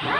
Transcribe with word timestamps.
Hallo, 0.00 0.12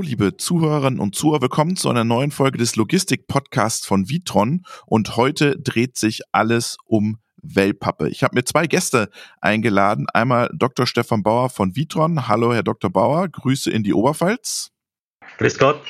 liebe 0.00 0.36
Zuhörerinnen 0.36 1.00
und 1.00 1.16
Zuhörer, 1.16 1.42
willkommen 1.42 1.74
zu 1.74 1.90
einer 1.90 2.04
neuen 2.04 2.30
Folge 2.30 2.58
des 2.58 2.76
Logistik-Podcasts 2.76 3.84
von 3.84 4.08
Vitron. 4.08 4.62
Und 4.86 5.16
heute 5.16 5.58
dreht 5.58 5.96
sich 5.96 6.20
alles 6.30 6.76
um 6.84 7.18
Wellpappe. 7.42 8.08
Ich 8.08 8.22
habe 8.22 8.36
mir 8.36 8.44
zwei 8.44 8.68
Gäste 8.68 9.10
eingeladen. 9.40 10.06
Einmal 10.14 10.50
Dr. 10.54 10.86
Stefan 10.86 11.24
Bauer 11.24 11.50
von 11.50 11.74
Vitron. 11.74 12.28
Hallo, 12.28 12.54
Herr 12.54 12.62
Dr. 12.62 12.90
Bauer. 12.90 13.28
Grüße 13.28 13.72
in 13.72 13.82
die 13.82 13.92
Oberpfalz. 13.92 14.70
Grüß 15.38 15.58
Gott. 15.58 15.80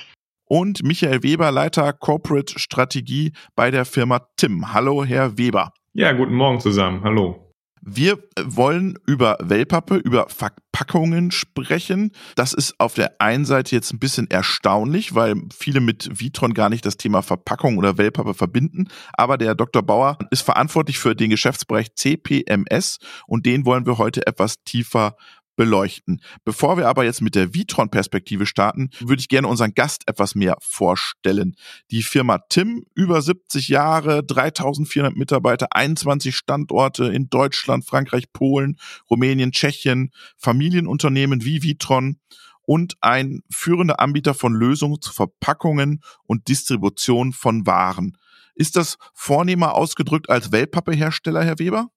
Und 0.46 0.82
Michael 0.82 1.22
Weber, 1.22 1.50
Leiter 1.50 1.92
Corporate 1.92 2.58
Strategie 2.58 3.32
bei 3.56 3.70
der 3.70 3.84
Firma 3.84 4.26
Tim. 4.36 4.72
Hallo, 4.72 5.04
Herr 5.04 5.38
Weber. 5.38 5.72
Ja, 5.94 6.12
guten 6.12 6.34
Morgen 6.34 6.60
zusammen. 6.60 7.02
Hallo. 7.02 7.44
Wir 7.86 8.18
wollen 8.42 8.98
über 9.06 9.36
Wellpappe, 9.42 9.96
über 9.96 10.28
Verpackungen 10.30 11.30
sprechen. 11.30 12.12
Das 12.34 12.54
ist 12.54 12.80
auf 12.80 12.94
der 12.94 13.20
einen 13.20 13.44
Seite 13.44 13.76
jetzt 13.76 13.92
ein 13.92 13.98
bisschen 13.98 14.30
erstaunlich, 14.30 15.14
weil 15.14 15.34
viele 15.54 15.80
mit 15.80 16.08
Vitron 16.18 16.54
gar 16.54 16.70
nicht 16.70 16.86
das 16.86 16.96
Thema 16.96 17.20
Verpackung 17.20 17.76
oder 17.76 17.98
Wellpappe 17.98 18.32
verbinden. 18.32 18.88
Aber 19.12 19.36
der 19.36 19.54
Dr. 19.54 19.82
Bauer 19.82 20.16
ist 20.30 20.40
verantwortlich 20.40 20.98
für 20.98 21.14
den 21.14 21.28
Geschäftsbereich 21.28 21.94
CPMS 21.94 23.00
und 23.26 23.44
den 23.44 23.66
wollen 23.66 23.84
wir 23.84 23.98
heute 23.98 24.26
etwas 24.26 24.64
tiefer 24.64 25.16
beleuchten. 25.56 26.20
Bevor 26.44 26.76
wir 26.76 26.88
aber 26.88 27.04
jetzt 27.04 27.20
mit 27.20 27.34
der 27.34 27.54
Vitron-Perspektive 27.54 28.46
starten, 28.46 28.90
würde 29.00 29.20
ich 29.20 29.28
gerne 29.28 29.48
unseren 29.48 29.74
Gast 29.74 30.02
etwas 30.06 30.34
mehr 30.34 30.56
vorstellen. 30.60 31.56
Die 31.90 32.02
Firma 32.02 32.38
Tim, 32.48 32.84
über 32.94 33.22
70 33.22 33.68
Jahre, 33.68 34.24
3400 34.24 35.16
Mitarbeiter, 35.16 35.68
21 35.70 36.36
Standorte 36.36 37.06
in 37.06 37.28
Deutschland, 37.28 37.84
Frankreich, 37.84 38.32
Polen, 38.32 38.76
Rumänien, 39.10 39.52
Tschechien, 39.52 40.10
Familienunternehmen 40.36 41.44
wie 41.44 41.62
Vitron 41.62 42.18
und 42.62 42.94
ein 43.00 43.42
führender 43.50 44.00
Anbieter 44.00 44.34
von 44.34 44.54
Lösungen 44.54 45.00
zu 45.00 45.12
Verpackungen 45.12 46.00
und 46.24 46.48
Distribution 46.48 47.32
von 47.32 47.66
Waren. 47.66 48.16
Ist 48.54 48.76
das 48.76 48.98
vornehmer 49.12 49.74
ausgedrückt 49.74 50.30
als 50.30 50.52
Wellpappehersteller, 50.52 51.44
Herr 51.44 51.58
Weber? 51.58 51.88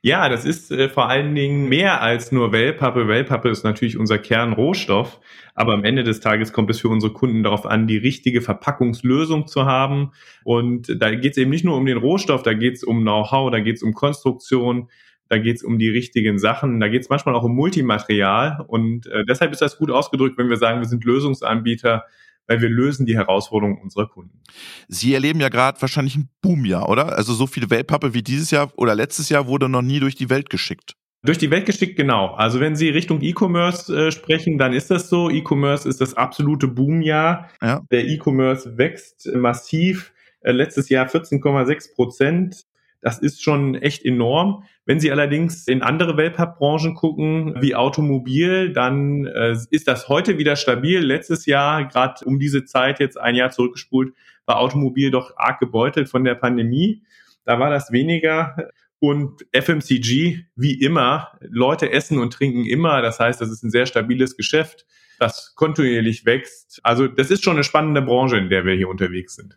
Ja, 0.00 0.28
das 0.28 0.44
ist 0.44 0.70
äh, 0.70 0.88
vor 0.88 1.08
allen 1.08 1.34
Dingen 1.34 1.68
mehr 1.68 2.00
als 2.00 2.30
nur 2.30 2.52
Wellpappe. 2.52 3.08
Wellpappe 3.08 3.48
ist 3.48 3.64
natürlich 3.64 3.98
unser 3.98 4.18
Kernrohstoff, 4.18 5.20
aber 5.54 5.74
am 5.74 5.82
Ende 5.82 6.04
des 6.04 6.20
Tages 6.20 6.52
kommt 6.52 6.70
es 6.70 6.80
für 6.80 6.88
unsere 6.88 7.12
Kunden 7.12 7.42
darauf 7.42 7.66
an, 7.66 7.88
die 7.88 7.96
richtige 7.96 8.40
Verpackungslösung 8.40 9.48
zu 9.48 9.66
haben. 9.66 10.12
Und 10.44 11.02
da 11.02 11.12
geht 11.12 11.32
es 11.32 11.36
eben 11.38 11.50
nicht 11.50 11.64
nur 11.64 11.76
um 11.76 11.84
den 11.84 11.98
Rohstoff, 11.98 12.44
da 12.44 12.54
geht 12.54 12.76
es 12.76 12.84
um 12.84 13.00
Know-how, 13.00 13.50
da 13.50 13.58
geht 13.58 13.76
es 13.76 13.82
um 13.82 13.92
Konstruktion, 13.92 14.88
da 15.28 15.38
geht 15.38 15.56
es 15.56 15.64
um 15.64 15.80
die 15.80 15.90
richtigen 15.90 16.38
Sachen, 16.38 16.78
da 16.78 16.86
geht 16.86 17.02
es 17.02 17.08
manchmal 17.08 17.34
auch 17.34 17.42
um 17.42 17.56
Multimaterial. 17.56 18.64
Und 18.68 19.08
äh, 19.08 19.24
deshalb 19.28 19.50
ist 19.50 19.62
das 19.62 19.78
gut 19.78 19.90
ausgedrückt, 19.90 20.38
wenn 20.38 20.48
wir 20.48 20.58
sagen, 20.58 20.78
wir 20.78 20.88
sind 20.88 21.04
Lösungsanbieter 21.04 22.04
weil 22.48 22.60
wir 22.60 22.68
lösen 22.68 23.06
die 23.06 23.16
Herausforderungen 23.16 23.78
unserer 23.80 24.08
Kunden. 24.08 24.40
Sie 24.88 25.14
erleben 25.14 25.40
ja 25.40 25.50
gerade 25.50 25.80
wahrscheinlich 25.80 26.16
ein 26.16 26.28
Boomjahr, 26.42 26.88
oder? 26.88 27.16
Also 27.16 27.34
so 27.34 27.46
viele 27.46 27.70
Wellpappe 27.70 28.14
wie 28.14 28.22
dieses 28.22 28.50
Jahr 28.50 28.72
oder 28.76 28.94
letztes 28.94 29.28
Jahr 29.28 29.46
wurde 29.46 29.68
noch 29.68 29.82
nie 29.82 30.00
durch 30.00 30.16
die 30.16 30.30
Welt 30.30 30.50
geschickt. 30.50 30.94
Durch 31.24 31.38
die 31.38 31.50
Welt 31.50 31.66
geschickt, 31.66 31.96
genau. 31.96 32.28
Also 32.34 32.60
wenn 32.60 32.76
Sie 32.76 32.88
Richtung 32.88 33.20
E-Commerce 33.22 33.94
äh, 33.94 34.12
sprechen, 34.12 34.56
dann 34.56 34.72
ist 34.72 34.90
das 34.90 35.08
so. 35.08 35.28
E-Commerce 35.28 35.88
ist 35.88 36.00
das 36.00 36.14
absolute 36.14 36.68
Boomjahr. 36.68 37.50
Ja. 37.60 37.82
Der 37.90 38.06
E-Commerce 38.06 38.78
wächst 38.78 39.28
massiv. 39.34 40.12
Äh, 40.40 40.52
letztes 40.52 40.88
Jahr 40.88 41.06
14,6 41.06 41.94
Prozent. 41.94 42.64
Das 43.00 43.18
ist 43.18 43.42
schon 43.42 43.76
echt 43.76 44.04
enorm. 44.04 44.64
Wenn 44.84 44.98
Sie 44.98 45.12
allerdings 45.12 45.68
in 45.68 45.82
andere 45.82 46.16
Wellpappbranchen 46.16 46.94
gucken, 46.94 47.54
wie 47.60 47.76
Automobil, 47.76 48.72
dann 48.72 49.26
äh, 49.26 49.56
ist 49.70 49.86
das 49.86 50.08
heute 50.08 50.38
wieder 50.38 50.56
stabil. 50.56 50.98
Letztes 50.98 51.46
Jahr, 51.46 51.86
gerade 51.86 52.24
um 52.24 52.40
diese 52.40 52.64
Zeit 52.64 52.98
jetzt 52.98 53.18
ein 53.18 53.36
Jahr 53.36 53.50
zurückgespult, 53.50 54.14
war 54.46 54.58
Automobil 54.58 55.10
doch 55.10 55.36
arg 55.36 55.60
gebeutelt 55.60 56.08
von 56.08 56.24
der 56.24 56.34
Pandemie. 56.34 57.02
Da 57.44 57.60
war 57.60 57.70
das 57.70 57.92
weniger. 57.92 58.70
Und 58.98 59.46
FMCG, 59.52 60.46
wie 60.56 60.80
immer, 60.80 61.38
Leute 61.40 61.92
essen 61.92 62.18
und 62.18 62.32
trinken 62.32 62.64
immer. 62.64 63.00
Das 63.00 63.20
heißt, 63.20 63.40
das 63.40 63.50
ist 63.50 63.62
ein 63.62 63.70
sehr 63.70 63.86
stabiles 63.86 64.36
Geschäft, 64.36 64.86
das 65.20 65.54
kontinuierlich 65.54 66.26
wächst. 66.26 66.80
Also 66.82 67.06
das 67.06 67.30
ist 67.30 67.44
schon 67.44 67.54
eine 67.54 67.64
spannende 67.64 68.02
Branche, 68.02 68.38
in 68.38 68.48
der 68.48 68.64
wir 68.64 68.74
hier 68.74 68.88
unterwegs 68.88 69.36
sind. 69.36 69.56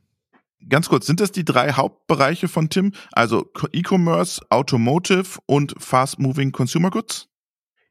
Ganz 0.69 0.89
kurz, 0.89 1.05
sind 1.05 1.19
das 1.19 1.31
die 1.31 1.45
drei 1.45 1.73
Hauptbereiche 1.73 2.47
von 2.47 2.69
Tim? 2.69 2.93
Also 3.11 3.51
E-Commerce, 3.71 4.41
Automotive 4.49 5.39
und 5.45 5.75
Fast 5.77 6.19
Moving 6.19 6.51
Consumer 6.51 6.89
Goods? 6.89 7.27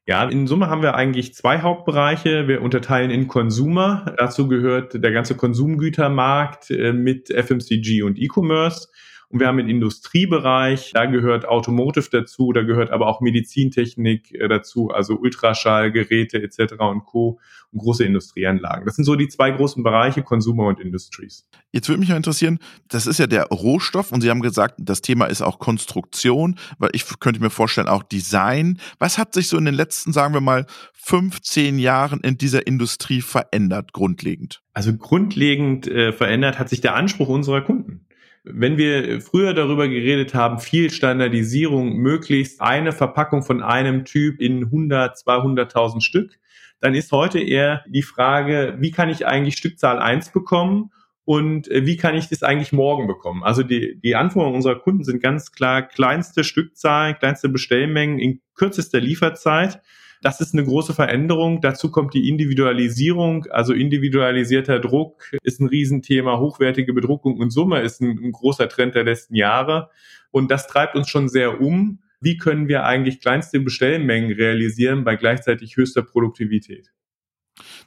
Ja, 0.07 0.27
in 0.27 0.47
Summe 0.47 0.67
haben 0.67 0.81
wir 0.81 0.95
eigentlich 0.95 1.35
zwei 1.35 1.61
Hauptbereiche. 1.61 2.47
Wir 2.47 2.61
unterteilen 2.61 3.11
in 3.11 3.27
Consumer. 3.27 4.15
Dazu 4.17 4.47
gehört 4.47 5.01
der 5.01 5.11
ganze 5.11 5.35
Konsumgütermarkt 5.35 6.71
äh, 6.71 6.91
mit 6.91 7.29
FMCG 7.29 8.01
und 8.01 8.17
E-Commerce. 8.17 8.87
Und 9.31 9.39
wir 9.39 9.47
haben 9.47 9.57
den 9.57 9.69
Industriebereich, 9.69 10.91
da 10.93 11.05
gehört 11.05 11.47
Automotive 11.47 12.09
dazu, 12.11 12.51
da 12.51 12.63
gehört 12.63 12.91
aber 12.91 13.07
auch 13.07 13.21
Medizintechnik 13.21 14.33
äh, 14.33 14.49
dazu, 14.49 14.89
also 14.89 15.15
Ultraschallgeräte 15.15 16.41
etc. 16.41 16.73
und 16.79 17.05
Co. 17.05 17.39
und 17.71 17.79
große 17.79 18.03
Industrieanlagen. 18.03 18.85
Das 18.85 18.95
sind 18.95 19.05
so 19.05 19.15
die 19.15 19.29
zwei 19.29 19.51
großen 19.51 19.83
Bereiche, 19.83 20.21
Consumer 20.21 20.65
und 20.65 20.81
Industries. 20.81 21.47
Jetzt 21.71 21.87
würde 21.87 22.01
mich 22.01 22.09
mal 22.09 22.17
interessieren, 22.17 22.59
das 22.89 23.07
ist 23.07 23.19
ja 23.19 23.27
der 23.27 23.45
Rohstoff 23.45 24.11
und 24.11 24.19
Sie 24.19 24.29
haben 24.29 24.41
gesagt, 24.41 24.75
das 24.79 25.01
Thema 25.01 25.27
ist 25.27 25.41
auch 25.41 25.59
Konstruktion, 25.59 26.57
weil 26.77 26.89
ich 26.91 27.05
könnte 27.21 27.39
mir 27.39 27.49
vorstellen, 27.49 27.87
auch 27.87 28.03
Design. 28.03 28.79
Was 28.99 29.17
hat 29.17 29.33
sich 29.33 29.47
so 29.47 29.57
in 29.57 29.63
den 29.63 29.75
letzten, 29.75 30.11
sagen 30.11 30.33
wir 30.33 30.41
mal, 30.41 30.65
15 30.93 31.79
Jahren 31.79 32.19
in 32.19 32.37
dieser 32.37 32.67
Industrie 32.67 33.21
verändert, 33.21 33.93
grundlegend? 33.93 34.61
Also 34.73 34.95
grundlegend 34.95 35.87
äh, 35.87 36.11
verändert 36.11 36.59
hat 36.59 36.67
sich 36.67 36.81
der 36.81 36.95
Anspruch 36.95 37.29
unserer 37.29 37.61
Kunden. 37.61 38.05
Wenn 38.43 38.77
wir 38.77 39.21
früher 39.21 39.53
darüber 39.53 39.87
geredet 39.87 40.33
haben, 40.33 40.59
viel 40.59 40.89
Standardisierung, 40.89 41.97
möglichst 41.97 42.59
eine 42.59 42.91
Verpackung 42.91 43.43
von 43.43 43.61
einem 43.61 44.03
Typ 44.03 44.41
in 44.41 44.65
100, 44.65 45.15
200.000 45.15 46.01
Stück, 46.01 46.39
dann 46.79 46.95
ist 46.95 47.11
heute 47.11 47.39
eher 47.39 47.85
die 47.87 48.01
Frage, 48.01 48.75
wie 48.79 48.89
kann 48.89 49.09
ich 49.09 49.27
eigentlich 49.27 49.57
Stückzahl 49.57 49.99
eins 49.99 50.31
bekommen 50.31 50.91
und 51.23 51.69
äh, 51.69 51.85
wie 51.85 51.97
kann 51.97 52.15
ich 52.15 52.29
das 52.29 52.41
eigentlich 52.41 52.73
morgen 52.73 53.05
bekommen? 53.05 53.43
Also 53.43 53.61
die, 53.61 53.99
die 54.01 54.15
Anforderungen 54.15 54.55
unserer 54.55 54.79
Kunden 54.79 55.03
sind 55.03 55.21
ganz 55.21 55.51
klar 55.51 55.83
kleinste 55.83 56.43
Stückzahl, 56.43 57.13
kleinste 57.13 57.47
Bestellmengen 57.49 58.17
in 58.17 58.41
kürzester 58.55 58.99
Lieferzeit 58.99 59.81
das 60.21 60.39
ist 60.39 60.53
eine 60.53 60.63
große 60.63 60.93
Veränderung. 60.93 61.61
Dazu 61.61 61.89
kommt 61.91 62.13
die 62.13 62.29
Individualisierung, 62.29 63.45
also 63.47 63.73
individualisierter 63.73 64.79
Druck 64.79 65.31
ist 65.43 65.59
ein 65.59 65.67
Riesenthema, 65.67 66.39
hochwertige 66.39 66.93
Bedruckung 66.93 67.37
und 67.37 67.49
Summe 67.49 67.81
ist 67.81 68.01
ein, 68.01 68.19
ein 68.23 68.31
großer 68.31 68.69
Trend 68.69 68.95
der 68.95 69.03
letzten 69.03 69.35
Jahre. 69.35 69.89
Und 70.29 70.51
das 70.51 70.67
treibt 70.67 70.95
uns 70.95 71.09
schon 71.09 71.27
sehr 71.27 71.59
um. 71.59 71.99
Wie 72.19 72.37
können 72.37 72.67
wir 72.67 72.85
eigentlich 72.85 73.19
kleinste 73.19 73.59
Bestellmengen 73.59 74.31
realisieren 74.31 75.03
bei 75.03 75.15
gleichzeitig 75.15 75.75
höchster 75.75 76.03
Produktivität? 76.03 76.91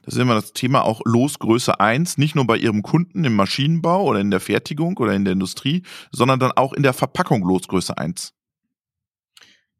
Das 0.03 0.13
ist 0.13 0.19
immer 0.19 0.35
das 0.35 0.53
Thema 0.53 0.83
auch 0.83 1.01
Losgröße 1.05 1.79
1, 1.79 2.17
nicht 2.17 2.35
nur 2.35 2.45
bei 2.45 2.57
Ihrem 2.57 2.83
Kunden 2.83 3.23
im 3.23 3.35
Maschinenbau 3.35 4.03
oder 4.03 4.19
in 4.19 4.29
der 4.29 4.39
Fertigung 4.39 4.97
oder 4.97 5.13
in 5.13 5.25
der 5.25 5.33
Industrie, 5.33 5.83
sondern 6.11 6.39
dann 6.39 6.51
auch 6.51 6.73
in 6.73 6.83
der 6.83 6.93
Verpackung 6.93 7.43
Losgröße 7.43 7.97
1. 7.97 8.34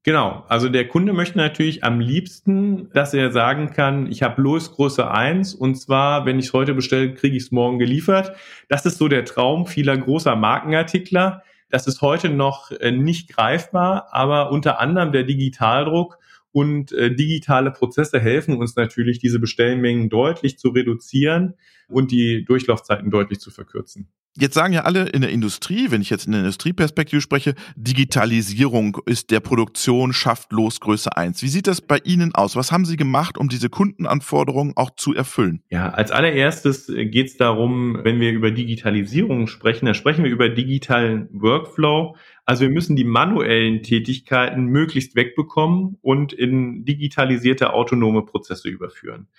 Genau, 0.05 0.45
also 0.49 0.69
der 0.69 0.87
Kunde 0.87 1.13
möchte 1.13 1.39
natürlich 1.39 1.83
am 1.83 1.99
liebsten, 1.99 2.91
dass 2.91 3.15
er 3.15 3.31
sagen 3.31 3.71
kann, 3.71 4.05
ich 4.05 4.21
habe 4.21 4.39
Losgröße 4.39 5.09
1 5.09 5.55
und 5.55 5.73
zwar, 5.77 6.27
wenn 6.27 6.37
ich 6.37 6.45
es 6.45 6.53
heute 6.53 6.75
bestelle, 6.75 7.15
kriege 7.15 7.35
ich 7.35 7.45
es 7.45 7.51
morgen 7.51 7.79
geliefert. 7.79 8.35
Das 8.69 8.85
ist 8.85 8.99
so 8.99 9.07
der 9.07 9.25
Traum 9.25 9.65
vieler 9.65 9.97
großer 9.97 10.35
Markenartikler. 10.35 11.41
Das 11.71 11.87
ist 11.87 12.03
heute 12.03 12.29
noch 12.29 12.69
äh, 12.69 12.91
nicht 12.91 13.35
greifbar, 13.35 14.09
aber 14.11 14.51
unter 14.51 14.79
anderem 14.79 15.11
der 15.11 15.23
Digitaldruck 15.23 16.19
und 16.51 16.91
äh, 16.91 17.15
digitale 17.15 17.71
Prozesse 17.71 18.19
helfen 18.19 18.57
uns 18.57 18.75
natürlich, 18.75 19.17
diese 19.17 19.39
Bestellmengen 19.39 20.09
deutlich 20.09 20.59
zu 20.59 20.69
reduzieren 20.69 21.55
und 21.87 22.11
die 22.11 22.45
Durchlaufzeiten 22.45 23.09
deutlich 23.11 23.39
zu 23.39 23.51
verkürzen. 23.51 24.07
Jetzt 24.37 24.53
sagen 24.53 24.73
ja 24.73 24.81
alle 24.81 25.07
in 25.07 25.21
der 25.21 25.29
Industrie, 25.29 25.91
wenn 25.91 26.01
ich 26.01 26.09
jetzt 26.09 26.25
in 26.25 26.33
der 26.33 26.41
Industrieperspektive 26.41 27.21
spreche, 27.21 27.55
Digitalisierung 27.77 28.97
ist 29.05 29.31
der 29.31 29.39
Produktion 29.39 30.11
schafft 30.11 30.51
Losgröße 30.51 31.15
1. 31.15 31.41
Wie 31.41 31.47
sieht 31.47 31.67
das 31.67 31.79
bei 31.79 31.99
Ihnen 32.03 32.35
aus? 32.35 32.57
Was 32.57 32.69
haben 32.69 32.83
Sie 32.83 32.97
gemacht, 32.97 33.37
um 33.37 33.47
diese 33.47 33.69
Kundenanforderungen 33.69 34.73
auch 34.75 34.89
zu 34.97 35.13
erfüllen? 35.13 35.61
Ja, 35.69 35.87
als 35.91 36.11
allererstes 36.11 36.87
geht 36.87 37.27
es 37.27 37.37
darum, 37.37 37.97
wenn 38.03 38.19
wir 38.19 38.33
über 38.33 38.51
Digitalisierung 38.51 39.47
sprechen, 39.47 39.85
dann 39.85 39.95
sprechen 39.95 40.25
wir 40.25 40.31
über 40.31 40.49
digitalen 40.49 41.29
Workflow. 41.31 42.17
Also 42.43 42.63
wir 42.63 42.71
müssen 42.71 42.97
die 42.97 43.05
manuellen 43.05 43.83
Tätigkeiten 43.83 44.65
möglichst 44.65 45.15
wegbekommen 45.15 45.97
und 46.01 46.33
in 46.33 46.83
digitalisierte 46.83 47.71
autonome 47.71 48.23
Prozesse 48.23 48.67
überführen. 48.67 49.29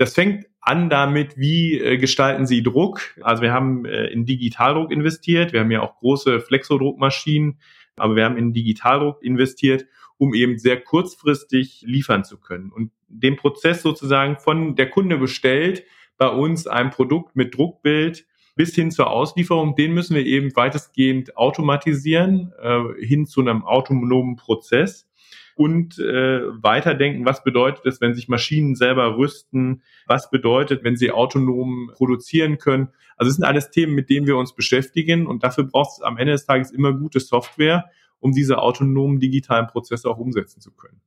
Das 0.00 0.14
fängt 0.14 0.46
an 0.62 0.88
damit, 0.88 1.36
wie 1.36 1.78
äh, 1.78 1.98
gestalten 1.98 2.46
Sie 2.46 2.62
Druck. 2.62 3.02
Also 3.20 3.42
wir 3.42 3.52
haben 3.52 3.84
äh, 3.84 4.06
in 4.06 4.24
Digitaldruck 4.24 4.90
investiert, 4.90 5.52
wir 5.52 5.60
haben 5.60 5.70
ja 5.70 5.82
auch 5.82 5.98
große 5.98 6.40
Flexodruckmaschinen, 6.40 7.58
aber 7.96 8.16
wir 8.16 8.24
haben 8.24 8.38
in 8.38 8.54
Digitaldruck 8.54 9.22
investiert, 9.22 9.84
um 10.16 10.32
eben 10.32 10.56
sehr 10.56 10.80
kurzfristig 10.80 11.82
liefern 11.84 12.24
zu 12.24 12.40
können. 12.40 12.72
Und 12.72 12.92
den 13.08 13.36
Prozess 13.36 13.82
sozusagen 13.82 14.38
von 14.38 14.74
der 14.74 14.88
Kunde 14.88 15.18
bestellt, 15.18 15.84
bei 16.16 16.28
uns 16.28 16.66
ein 16.66 16.88
Produkt 16.88 17.36
mit 17.36 17.54
Druckbild 17.54 18.24
bis 18.56 18.74
hin 18.74 18.90
zur 18.90 19.10
Auslieferung, 19.10 19.76
den 19.76 19.92
müssen 19.92 20.16
wir 20.16 20.24
eben 20.24 20.56
weitestgehend 20.56 21.36
automatisieren, 21.36 22.54
äh, 22.58 23.04
hin 23.04 23.26
zu 23.26 23.42
einem 23.42 23.66
autonomen 23.66 24.36
Prozess 24.36 25.09
und 25.54 25.98
äh, 25.98 26.40
weiterdenken, 26.62 27.24
was 27.24 27.42
bedeutet 27.44 27.86
es, 27.86 28.00
wenn 28.00 28.14
sich 28.14 28.28
Maschinen 28.28 28.74
selber 28.74 29.16
rüsten, 29.16 29.82
was 30.06 30.30
bedeutet, 30.30 30.84
wenn 30.84 30.96
sie 30.96 31.10
autonom 31.10 31.90
produzieren 31.94 32.58
können. 32.58 32.88
Also 33.16 33.30
es 33.30 33.36
sind 33.36 33.44
alles 33.44 33.70
Themen, 33.70 33.94
mit 33.94 34.10
denen 34.10 34.26
wir 34.26 34.36
uns 34.36 34.54
beschäftigen 34.54 35.26
und 35.26 35.44
dafür 35.44 35.64
braucht 35.64 35.98
es 35.98 36.02
am 36.02 36.16
Ende 36.16 36.32
des 36.32 36.46
Tages 36.46 36.70
immer 36.70 36.92
gute 36.92 37.20
Software, 37.20 37.90
um 38.18 38.32
diese 38.32 38.58
autonomen 38.58 39.20
digitalen 39.20 39.66
Prozesse 39.66 40.08
auch 40.08 40.18
umsetzen 40.18 40.60
zu 40.60 40.72
können. 40.72 41.00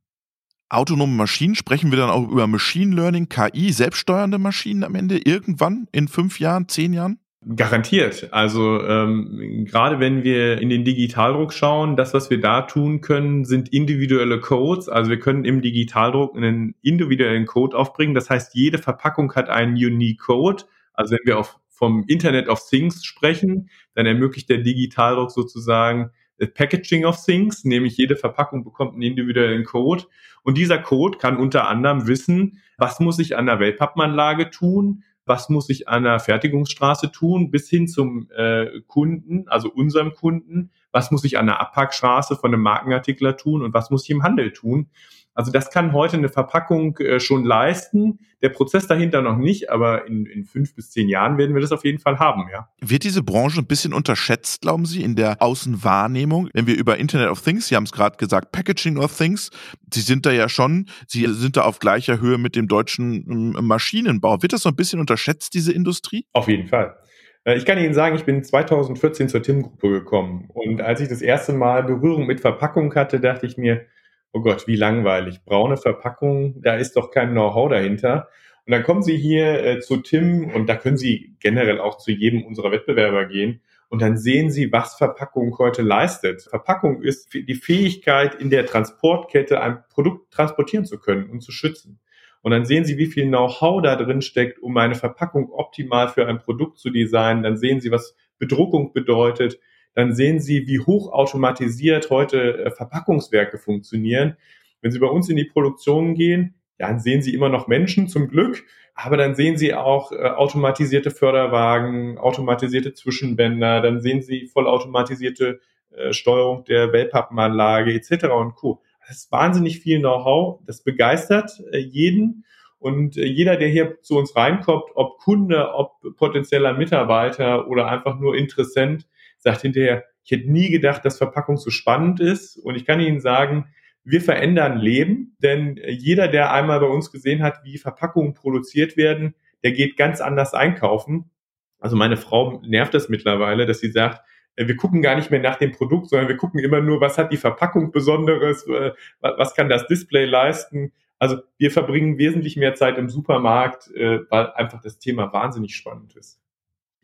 Autonome 0.69 1.13
Maschinen, 1.13 1.53
sprechen 1.53 1.91
wir 1.91 1.99
dann 1.99 2.09
auch 2.09 2.27
über 2.27 2.47
Machine 2.47 2.95
Learning, 2.95 3.29
KI, 3.29 3.71
selbststeuernde 3.71 4.39
Maschinen 4.39 4.83
am 4.83 4.95
Ende 4.95 5.19
irgendwann 5.19 5.87
in 5.91 6.07
fünf 6.07 6.39
Jahren, 6.39 6.67
zehn 6.67 6.93
Jahren? 6.93 7.19
Garantiert. 7.55 8.29
Also 8.31 8.81
ähm, 8.83 9.65
gerade 9.69 9.99
wenn 9.99 10.23
wir 10.23 10.61
in 10.61 10.69
den 10.69 10.85
Digitaldruck 10.85 11.51
schauen, 11.51 11.97
das, 11.97 12.13
was 12.13 12.29
wir 12.29 12.39
da 12.39 12.61
tun 12.61 13.01
können, 13.01 13.43
sind 13.43 13.69
individuelle 13.69 14.39
Codes. 14.39 14.87
Also 14.87 15.09
wir 15.09 15.19
können 15.19 15.43
im 15.43 15.61
Digitaldruck 15.61 16.37
einen 16.37 16.75
individuellen 16.81 17.45
Code 17.45 17.77
aufbringen. 17.77 18.13
Das 18.13 18.29
heißt, 18.29 18.55
jede 18.55 18.77
Verpackung 18.77 19.33
hat 19.35 19.49
einen 19.49 19.73
Unique 19.73 20.19
Code. 20.19 20.63
Also 20.93 21.15
wenn 21.15 21.25
wir 21.25 21.37
auf, 21.37 21.59
vom 21.69 22.05
Internet 22.07 22.47
of 22.47 22.61
Things 22.69 23.03
sprechen, 23.03 23.69
dann 23.93 24.05
ermöglicht 24.05 24.49
der 24.49 24.59
Digitaldruck 24.59 25.31
sozusagen 25.31 26.11
Packaging 26.53 27.05
of 27.05 27.23
Things, 27.23 27.63
nämlich 27.63 27.97
jede 27.97 28.15
Verpackung 28.15 28.63
bekommt 28.63 28.93
einen 28.93 29.03
individuellen 29.03 29.63
Code. 29.65 30.03
Und 30.43 30.57
dieser 30.57 30.77
Code 30.77 31.17
kann 31.17 31.37
unter 31.37 31.67
anderem 31.67 32.07
wissen, 32.07 32.59
was 32.77 32.99
muss 32.99 33.19
ich 33.19 33.37
an 33.37 33.45
der 33.45 33.59
Wellpappenanlage 33.59 34.49
tun, 34.49 35.03
was 35.25 35.49
muss 35.49 35.69
ich 35.69 35.87
an 35.87 36.03
der 36.03 36.19
Fertigungsstraße 36.19 37.11
tun, 37.11 37.49
bis 37.49 37.69
hin 37.69 37.87
zum 37.87 38.29
äh, 38.35 38.81
Kunden, 38.87 39.47
also 39.47 39.69
unserem 39.71 40.13
Kunden, 40.13 40.71
was 40.91 41.11
muss 41.11 41.23
ich 41.23 41.37
an 41.37 41.45
der 41.45 41.61
Abpackstraße 41.61 42.35
von 42.35 42.53
einem 42.53 42.63
Markenartikler 42.63 43.37
tun 43.37 43.61
und 43.61 43.73
was 43.73 43.89
muss 43.89 44.03
ich 44.03 44.09
im 44.09 44.23
Handel 44.23 44.51
tun. 44.51 44.89
Also 45.35 45.51
das 45.51 45.71
kann 45.71 45.93
heute 45.93 46.17
eine 46.17 46.29
Verpackung 46.29 46.97
äh, 46.97 47.19
schon 47.19 47.43
leisten. 47.43 48.19
Der 48.41 48.49
Prozess 48.49 48.87
dahinter 48.87 49.21
noch 49.21 49.37
nicht, 49.37 49.69
aber 49.69 50.07
in, 50.07 50.25
in 50.25 50.43
fünf 50.43 50.75
bis 50.75 50.91
zehn 50.91 51.09
Jahren 51.09 51.37
werden 51.37 51.55
wir 51.55 51.61
das 51.61 51.71
auf 51.71 51.83
jeden 51.85 51.99
Fall 51.99 52.19
haben, 52.19 52.45
ja. 52.51 52.69
Wird 52.81 53.03
diese 53.03 53.23
Branche 53.23 53.61
ein 53.61 53.67
bisschen 53.67 53.93
unterschätzt, 53.93 54.61
glauben 54.61 54.85
Sie, 54.85 55.01
in 55.01 55.15
der 55.15 55.41
Außenwahrnehmung? 55.41 56.49
Wenn 56.53 56.67
wir 56.67 56.77
über 56.77 56.97
Internet 56.97 57.29
of 57.29 57.41
Things, 57.41 57.67
Sie 57.67 57.75
haben 57.75 57.85
es 57.85 57.91
gerade 57.91 58.17
gesagt, 58.17 58.51
Packaging 58.51 58.97
of 58.97 59.17
Things, 59.17 59.49
Sie 59.91 60.01
sind 60.01 60.25
da 60.25 60.31
ja 60.31 60.49
schon, 60.49 60.87
Sie 61.07 61.25
sind 61.25 61.57
da 61.57 61.63
auf 61.63 61.79
gleicher 61.79 62.19
Höhe 62.19 62.37
mit 62.37 62.55
dem 62.55 62.67
deutschen 62.67 63.55
ähm, 63.57 63.65
Maschinenbau. 63.65 64.41
Wird 64.41 64.53
das 64.53 64.61
so 64.61 64.69
ein 64.69 64.75
bisschen 64.75 64.99
unterschätzt, 64.99 65.53
diese 65.53 65.71
Industrie? 65.71 66.25
Auf 66.33 66.47
jeden 66.47 66.67
Fall. 66.67 66.97
Äh, 67.45 67.57
ich 67.57 67.65
kann 67.65 67.77
Ihnen 67.77 67.93
sagen, 67.93 68.15
ich 68.15 68.25
bin 68.25 68.43
2014 68.43 69.29
zur 69.29 69.41
TIM-Gruppe 69.41 69.89
gekommen. 69.89 70.49
Und 70.53 70.81
als 70.81 71.01
ich 71.01 71.09
das 71.09 71.21
erste 71.21 71.53
Mal 71.53 71.83
Berührung 71.83 72.25
mit 72.25 72.41
Verpackung 72.41 72.93
hatte, 72.95 73.19
dachte 73.19 73.45
ich 73.45 73.57
mir, 73.57 73.85
oh 74.33 74.41
Gott, 74.41 74.67
wie 74.67 74.75
langweilig. 74.75 75.43
Braune 75.45 75.77
Verpackung, 75.77 76.61
da 76.61 76.75
ist 76.75 76.95
doch 76.97 77.11
kein 77.11 77.31
Know-how 77.31 77.69
dahinter. 77.69 78.27
Und 78.65 78.71
dann 78.71 78.83
kommen 78.83 79.03
Sie 79.03 79.17
hier 79.17 79.63
äh, 79.63 79.79
zu 79.79 79.97
Tim 79.97 80.49
und 80.49 80.67
da 80.67 80.75
können 80.75 80.97
Sie 80.97 81.35
generell 81.39 81.79
auch 81.79 81.97
zu 81.97 82.11
jedem 82.11 82.43
unserer 82.43 82.71
Wettbewerber 82.71 83.25
gehen. 83.25 83.61
Und 83.89 84.01
dann 84.01 84.17
sehen 84.17 84.49
Sie, 84.49 84.71
was 84.71 84.95
Verpackung 84.95 85.55
heute 85.59 85.83
leistet. 85.83 86.41
Verpackung 86.41 87.03
ist 87.03 87.31
die 87.33 87.53
Fähigkeit, 87.53 88.33
in 88.33 88.49
der 88.49 88.65
Transportkette 88.65 89.61
ein 89.61 89.83
Produkt 89.89 90.31
transportieren 90.33 90.85
zu 90.85 90.97
können 90.97 91.29
und 91.29 91.41
zu 91.41 91.51
schützen. 91.51 91.99
Und 92.41 92.51
dann 92.51 92.65
sehen 92.65 92.85
Sie, 92.85 92.97
wie 92.97 93.05
viel 93.05 93.27
Know-how 93.27 93.83
da 93.83 93.95
drin 93.95 94.21
steckt, 94.21 94.59
um 94.59 94.75
eine 94.77 94.95
Verpackung 94.95 95.51
optimal 95.51 96.09
für 96.09 96.25
ein 96.27 96.39
Produkt 96.39 96.79
zu 96.79 96.89
designen. 96.89 97.43
Dann 97.43 97.57
sehen 97.57 97.81
Sie, 97.81 97.91
was 97.91 98.15
Bedruckung 98.39 98.93
bedeutet 98.93 99.59
dann 99.95 100.13
sehen 100.13 100.39
Sie, 100.39 100.67
wie 100.67 100.79
hochautomatisiert 100.79 102.09
heute 102.09 102.65
äh, 102.65 102.71
Verpackungswerke 102.71 103.57
funktionieren. 103.57 104.37
Wenn 104.81 104.91
Sie 104.91 104.99
bei 104.99 105.07
uns 105.07 105.29
in 105.29 105.37
die 105.37 105.45
Produktion 105.45 106.15
gehen, 106.15 106.55
dann 106.77 106.99
sehen 106.99 107.21
Sie 107.21 107.33
immer 107.33 107.49
noch 107.49 107.67
Menschen 107.67 108.07
zum 108.07 108.27
Glück, 108.27 108.63
aber 108.95 109.17
dann 109.17 109.35
sehen 109.35 109.57
Sie 109.57 109.73
auch 109.73 110.11
äh, 110.11 110.15
automatisierte 110.15 111.11
Förderwagen, 111.11 112.17
automatisierte 112.17 112.93
Zwischenbänder, 112.93 113.81
dann 113.81 114.01
sehen 114.01 114.21
Sie 114.21 114.47
vollautomatisierte 114.47 115.59
äh, 115.91 116.13
Steuerung 116.13 116.65
der 116.65 116.91
Wellpappenanlage 116.91 117.93
etc. 117.93 118.25
und 118.25 118.55
Co. 118.55 118.81
Das 119.07 119.17
ist 119.17 119.31
wahnsinnig 119.31 119.79
viel 119.79 119.99
Know-how, 119.99 120.61
das 120.65 120.81
begeistert 120.81 121.61
jeden 121.73 122.45
und 122.79 123.15
jeder, 123.15 123.55
der 123.55 123.69
hier 123.69 124.01
zu 124.01 124.17
uns 124.17 124.35
reinkommt, 124.35 124.83
ob 124.95 125.17
Kunde, 125.19 125.73
ob 125.73 125.93
potenzieller 126.17 126.73
Mitarbeiter 126.73 127.67
oder 127.69 127.87
einfach 127.87 128.19
nur 128.19 128.35
Interessent, 128.35 129.07
sagt 129.43 129.61
hinterher, 129.61 130.03
ich 130.23 130.31
hätte 130.31 130.51
nie 130.51 130.69
gedacht, 130.69 131.05
dass 131.05 131.17
Verpackung 131.17 131.57
so 131.57 131.69
spannend 131.69 132.19
ist. 132.19 132.57
Und 132.57 132.75
ich 132.75 132.85
kann 132.85 132.99
Ihnen 132.99 133.19
sagen, 133.19 133.67
wir 134.05 134.21
verändern 134.21 134.77
Leben, 134.77 135.35
denn 135.39 135.79
jeder, 135.87 136.27
der 136.27 136.51
einmal 136.51 136.79
bei 136.79 136.87
uns 136.87 137.11
gesehen 137.11 137.43
hat, 137.43 137.63
wie 137.63 137.77
Verpackungen 137.77 138.33
produziert 138.33 138.97
werden, 138.97 139.35
der 139.63 139.71
geht 139.71 139.95
ganz 139.95 140.19
anders 140.19 140.53
einkaufen. 140.53 141.31
Also 141.79 141.95
meine 141.95 142.17
Frau 142.17 142.61
nervt 142.65 142.93
das 142.93 143.09
mittlerweile, 143.09 143.65
dass 143.65 143.79
sie 143.79 143.91
sagt, 143.91 144.21
äh, 144.55 144.67
wir 144.67 144.75
gucken 144.75 145.01
gar 145.01 145.15
nicht 145.15 145.31
mehr 145.31 145.39
nach 145.39 145.57
dem 145.57 145.71
Produkt, 145.71 146.09
sondern 146.09 146.27
wir 146.27 146.37
gucken 146.37 146.59
immer 146.59 146.81
nur, 146.81 147.01
was 147.01 147.17
hat 147.17 147.31
die 147.31 147.37
Verpackung 147.37 147.91
Besonderes, 147.91 148.67
äh, 148.67 148.91
was 149.21 149.55
kann 149.55 149.69
das 149.69 149.87
Display 149.87 150.25
leisten. 150.25 150.91
Also 151.19 151.37
wir 151.57 151.71
verbringen 151.71 152.17
wesentlich 152.17 152.57
mehr 152.57 152.75
Zeit 152.75 152.97
im 152.97 153.09
Supermarkt, 153.09 153.89
äh, 153.95 154.19
weil 154.29 154.51
einfach 154.53 154.81
das 154.81 154.99
Thema 154.99 155.31
wahnsinnig 155.31 155.75
spannend 155.75 156.15
ist. 156.15 156.42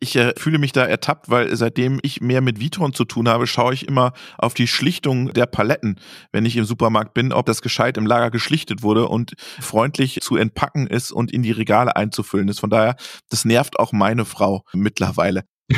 Ich 0.02 0.16
äh, 0.16 0.32
fühle 0.36 0.58
mich 0.58 0.72
da 0.72 0.86
ertappt, 0.86 1.28
weil 1.28 1.54
seitdem 1.54 2.00
ich 2.02 2.22
mehr 2.22 2.40
mit 2.40 2.58
Vitron 2.58 2.94
zu 2.94 3.04
tun 3.04 3.28
habe, 3.28 3.46
schaue 3.46 3.74
ich 3.74 3.86
immer 3.86 4.14
auf 4.38 4.54
die 4.54 4.66
Schlichtung 4.66 5.32
der 5.34 5.44
Paletten, 5.44 6.00
wenn 6.32 6.46
ich 6.46 6.56
im 6.56 6.64
Supermarkt 6.64 7.12
bin, 7.12 7.34
ob 7.34 7.44
das 7.44 7.60
gescheit 7.60 7.98
im 7.98 8.06
Lager 8.06 8.30
geschlichtet 8.30 8.82
wurde 8.82 9.06
und 9.08 9.34
freundlich 9.60 10.20
zu 10.22 10.36
entpacken 10.36 10.86
ist 10.86 11.12
und 11.12 11.30
in 11.30 11.42
die 11.42 11.52
Regale 11.52 11.96
einzufüllen 11.96 12.48
ist. 12.48 12.60
Von 12.60 12.70
daher, 12.70 12.96
das 13.28 13.44
nervt 13.44 13.78
auch 13.78 13.92
meine 13.92 14.24
Frau 14.24 14.64
mittlerweile. 14.72 15.44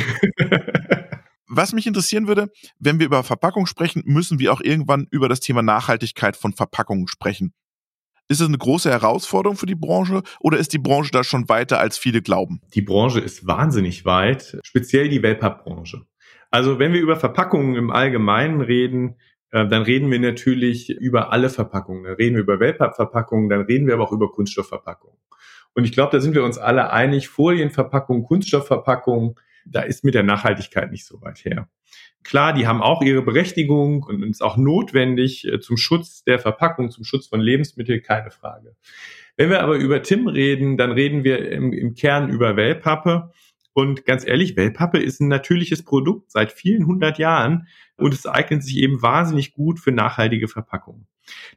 Was 1.49 1.73
mich 1.73 1.85
interessieren 1.85 2.27
würde, 2.27 2.47
wenn 2.79 2.99
wir 2.99 3.05
über 3.05 3.23
Verpackung 3.23 3.65
sprechen, 3.65 4.03
müssen 4.05 4.39
wir 4.39 4.53
auch 4.53 4.61
irgendwann 4.61 5.05
über 5.11 5.27
das 5.27 5.41
Thema 5.41 5.61
Nachhaltigkeit 5.61 6.37
von 6.37 6.53
Verpackungen 6.53 7.07
sprechen. 7.07 7.53
Ist 8.29 8.41
es 8.41 8.47
eine 8.47 8.57
große 8.57 8.89
Herausforderung 8.89 9.57
für 9.57 9.65
die 9.65 9.75
Branche 9.75 10.23
oder 10.39 10.57
ist 10.57 10.73
die 10.73 10.79
Branche 10.79 11.11
da 11.11 11.23
schon 11.23 11.49
weiter, 11.49 11.79
als 11.79 11.97
viele 11.97 12.21
glauben? 12.21 12.61
Die 12.73 12.81
Branche 12.81 13.19
ist 13.19 13.45
wahnsinnig 13.45 14.05
weit, 14.05 14.57
speziell 14.63 15.09
die 15.09 15.21
Wellpapp-Branche. 15.21 16.05
Also 16.49 16.79
wenn 16.79 16.93
wir 16.93 17.01
über 17.01 17.15
Verpackungen 17.15 17.75
im 17.75 17.91
Allgemeinen 17.91 18.61
reden, 18.61 19.15
äh, 19.51 19.67
dann 19.67 19.83
reden 19.83 20.09
wir 20.09 20.19
natürlich 20.19 20.89
über 20.89 21.31
alle 21.31 21.49
Verpackungen. 21.49 22.03
Dann 22.03 22.15
reden 22.15 22.35
wir 22.35 22.43
über 22.43 22.59
Wellpapp-Verpackungen, 22.59 23.49
dann 23.49 23.61
reden 23.61 23.87
wir 23.87 23.93
aber 23.93 24.03
auch 24.03 24.11
über 24.11 24.31
Kunststoffverpackungen. 24.31 25.17
Und 25.75 25.85
ich 25.85 25.91
glaube, 25.91 26.11
da 26.11 26.19
sind 26.19 26.35
wir 26.35 26.43
uns 26.43 26.57
alle 26.57 26.91
einig, 26.91 27.29
Folienverpackungen, 27.29 28.23
Kunststoffverpackungen, 28.23 29.35
da 29.65 29.81
ist 29.81 30.03
mit 30.03 30.13
der 30.13 30.23
Nachhaltigkeit 30.23 30.91
nicht 30.91 31.05
so 31.05 31.21
weit 31.21 31.43
her. 31.45 31.69
Klar, 32.23 32.53
die 32.53 32.67
haben 32.67 32.81
auch 32.81 33.01
ihre 33.01 33.21
Berechtigung 33.21 34.03
und 34.03 34.23
ist 34.23 34.41
auch 34.41 34.57
notwendig 34.57 35.45
äh, 35.45 35.59
zum 35.59 35.77
Schutz 35.77 36.23
der 36.23 36.39
Verpackung, 36.39 36.89
zum 36.89 37.03
Schutz 37.03 37.27
von 37.27 37.41
Lebensmitteln, 37.41 38.01
keine 38.01 38.31
Frage. 38.31 38.75
Wenn 39.35 39.49
wir 39.49 39.61
aber 39.61 39.75
über 39.75 40.01
Tim 40.03 40.27
reden, 40.27 40.77
dann 40.77 40.91
reden 40.91 41.23
wir 41.23 41.51
im, 41.51 41.73
im 41.73 41.95
Kern 41.95 42.29
über 42.29 42.55
Wellpappe. 42.55 43.31
Und 43.73 44.05
ganz 44.05 44.25
ehrlich, 44.25 44.55
Wellpappe 44.55 44.99
ist 44.99 45.19
ein 45.19 45.27
natürliches 45.27 45.83
Produkt 45.83 46.31
seit 46.31 46.51
vielen 46.51 46.85
hundert 46.85 47.17
Jahren 47.17 47.67
und 47.97 48.13
es 48.13 48.27
eignet 48.27 48.63
sich 48.63 48.77
eben 48.77 49.01
wahnsinnig 49.01 49.53
gut 49.53 49.79
für 49.79 49.91
nachhaltige 49.91 50.47
Verpackungen. 50.47 51.07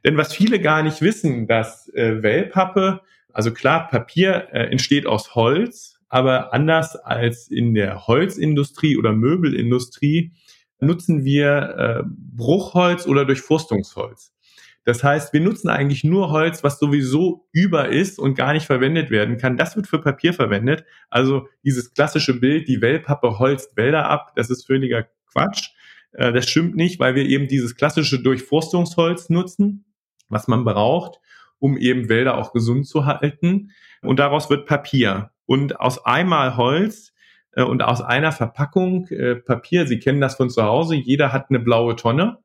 Denn 0.03 0.17
was 0.17 0.33
viele 0.33 0.59
gar 0.59 0.81
nicht 0.81 1.01
wissen, 1.01 1.47
dass 1.47 1.89
äh, 1.93 2.23
Wellpappe, 2.23 3.01
also 3.31 3.53
klar, 3.53 3.87
Papier 3.87 4.47
äh, 4.51 4.71
entsteht 4.71 5.05
aus 5.05 5.35
Holz, 5.35 5.99
aber 6.09 6.53
anders 6.53 6.95
als 6.95 7.49
in 7.49 7.73
der 7.75 8.07
Holzindustrie 8.07 8.97
oder 8.97 9.13
Möbelindustrie 9.13 10.31
nutzen 10.79 11.23
wir 11.23 11.75
äh, 11.77 12.03
Bruchholz 12.05 13.07
oder 13.07 13.25
Durchforstungsholz. 13.25 14.33
Das 14.83 15.03
heißt, 15.03 15.33
wir 15.33 15.41
nutzen 15.41 15.69
eigentlich 15.69 16.03
nur 16.05 16.31
Holz, 16.31 16.63
was 16.63 16.79
sowieso 16.79 17.47
über 17.51 17.89
ist 17.89 18.19
und 18.19 18.35
gar 18.35 18.53
nicht 18.53 18.65
verwendet 18.65 19.09
werden 19.09 19.37
kann. 19.37 19.57
Das 19.57 19.75
wird 19.75 19.87
für 19.87 19.99
Papier 19.99 20.33
verwendet. 20.33 20.85
Also 21.09 21.47
dieses 21.63 21.93
klassische 21.93 22.39
Bild, 22.39 22.69
die 22.69 22.81
Wellpappe 22.81 23.37
holzt 23.37 23.75
Wälder 23.75 24.07
ab, 24.07 24.31
das 24.35 24.49
ist 24.49 24.65
völliger 24.65 25.07
Quatsch. 25.31 25.71
Äh, 26.13 26.31
das 26.31 26.49
stimmt 26.49 26.75
nicht, 26.75 26.99
weil 26.99 27.15
wir 27.15 27.25
eben 27.25 27.47
dieses 27.47 27.75
klassische 27.75 28.19
Durchforstungsholz 28.21 29.29
nutzen, 29.29 29.85
was 30.29 30.47
man 30.47 30.63
braucht 30.63 31.19
um 31.59 31.77
eben 31.77 32.09
Wälder 32.09 32.37
auch 32.37 32.53
gesund 32.53 32.87
zu 32.87 33.05
halten. 33.05 33.71
Und 34.01 34.19
daraus 34.19 34.49
wird 34.49 34.67
Papier. 34.67 35.31
Und 35.45 35.79
aus 35.79 36.03
einmal 36.05 36.57
Holz 36.57 37.13
äh, 37.57 37.63
und 37.63 37.83
aus 37.83 38.01
einer 38.01 38.31
Verpackung 38.31 39.07
äh, 39.07 39.35
Papier, 39.35 39.87
Sie 39.87 39.99
kennen 39.99 40.21
das 40.21 40.35
von 40.35 40.49
zu 40.49 40.63
Hause, 40.63 40.95
jeder 40.95 41.33
hat 41.33 41.49
eine 41.49 41.59
blaue 41.59 41.95
Tonne. 41.95 42.37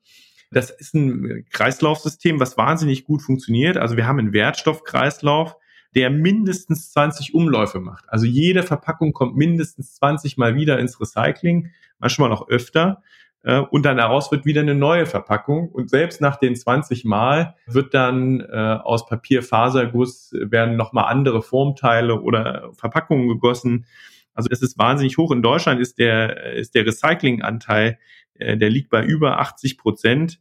Das 0.51 0.71
ist 0.71 0.95
ein 0.95 1.47
Kreislaufsystem, 1.51 2.41
was 2.41 2.59
wahnsinnig 2.59 3.05
gut 3.05 3.23
funktioniert. 3.23 3.77
Also 3.77 3.97
wir 3.97 4.07
haben 4.07 4.19
einen 4.19 4.33
Wertstoffkreislauf, 4.33 5.57
der 5.95 6.11
mindestens 6.11 6.93
20 6.93 7.35
Umläufe 7.35 7.81
macht. 7.81 8.05
Also 8.09 8.27
jede 8.27 8.63
Verpackung 8.63 9.13
kommt 9.13 9.37
mindestens 9.37 9.95
20 9.95 10.37
Mal 10.37 10.55
wieder 10.55 10.79
ins 10.79 11.01
Recycling, 11.01 11.71
manchmal 11.99 12.29
noch 12.29 12.49
öfter. 12.49 13.03
Äh, 13.43 13.59
und 13.59 13.85
dann 13.85 13.99
daraus 13.99 14.31
wird 14.31 14.47
wieder 14.47 14.63
eine 14.63 14.75
neue 14.75 15.07
Verpackung. 15.07 15.69
Und 15.69 15.91
selbst 15.91 16.21
nach 16.23 16.37
den 16.37 16.57
20 16.57 17.05
Mal 17.05 17.55
wird 17.67 17.93
dann 17.93 18.41
äh, 18.41 18.79
aus 18.83 19.07
Papierfaserguss 19.07 20.33
werden 20.33 20.77
nochmal 20.77 21.07
andere 21.07 21.43
Formteile 21.43 22.21
oder 22.21 22.71
Verpackungen 22.75 23.29
gegossen. 23.29 23.87
Also 24.35 24.49
das 24.49 24.63
ist 24.63 24.79
wahnsinnig 24.79 25.19
hoch. 25.19 25.31
In 25.31 25.43
Deutschland 25.43 25.81
ist 25.81 25.99
der, 25.99 26.55
ist 26.55 26.75
der 26.75 26.87
Recyclinganteil, 26.87 27.99
äh, 28.35 28.57
der 28.57 28.71
liegt 28.71 28.91
bei 28.91 29.05
über 29.05 29.41
80 29.41 29.79
Prozent. 29.79 30.41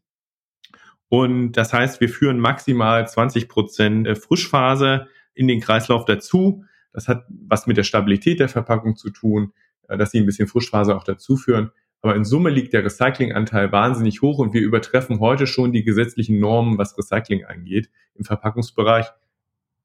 Und 1.10 1.54
das 1.54 1.74
heißt, 1.74 2.00
wir 2.00 2.10
führen 2.10 2.40
maximal 2.40 3.08
20 3.08 3.50
Prozent 3.50 4.08
äh, 4.08 4.16
Frischphase 4.16 5.08
in 5.34 5.48
den 5.48 5.60
Kreislauf 5.60 6.06
dazu. 6.06 6.64
Das 6.94 7.08
hat 7.08 7.26
was 7.30 7.68
mit 7.68 7.78
der 7.78 7.84
Stabilität 7.84 8.40
der 8.40 8.50
Verpackung 8.50 8.96
zu 8.96 9.10
tun, 9.10 9.54
äh, 9.88 9.98
dass 9.98 10.12
sie 10.12 10.20
ein 10.20 10.26
bisschen 10.26 10.48
Frischphase 10.48 10.96
auch 10.96 11.04
dazu 11.04 11.36
führen. 11.36 11.72
Aber 12.02 12.16
in 12.16 12.26
Summe 12.26 12.50
liegt 12.50 12.74
der 12.74 12.84
Recyclinganteil 12.84 13.72
wahnsinnig 13.72 14.22
hoch 14.22 14.40
und 14.40 14.54
wir 14.54 14.62
übertreffen 14.62 15.20
heute 15.20 15.46
schon 15.46 15.72
die 15.72 15.84
gesetzlichen 15.84 16.40
Normen, 16.40 16.78
was 16.78 16.98
Recycling 16.98 17.46
angeht 17.46 17.92
im 18.16 18.26
Verpackungsbereich. 18.26 19.08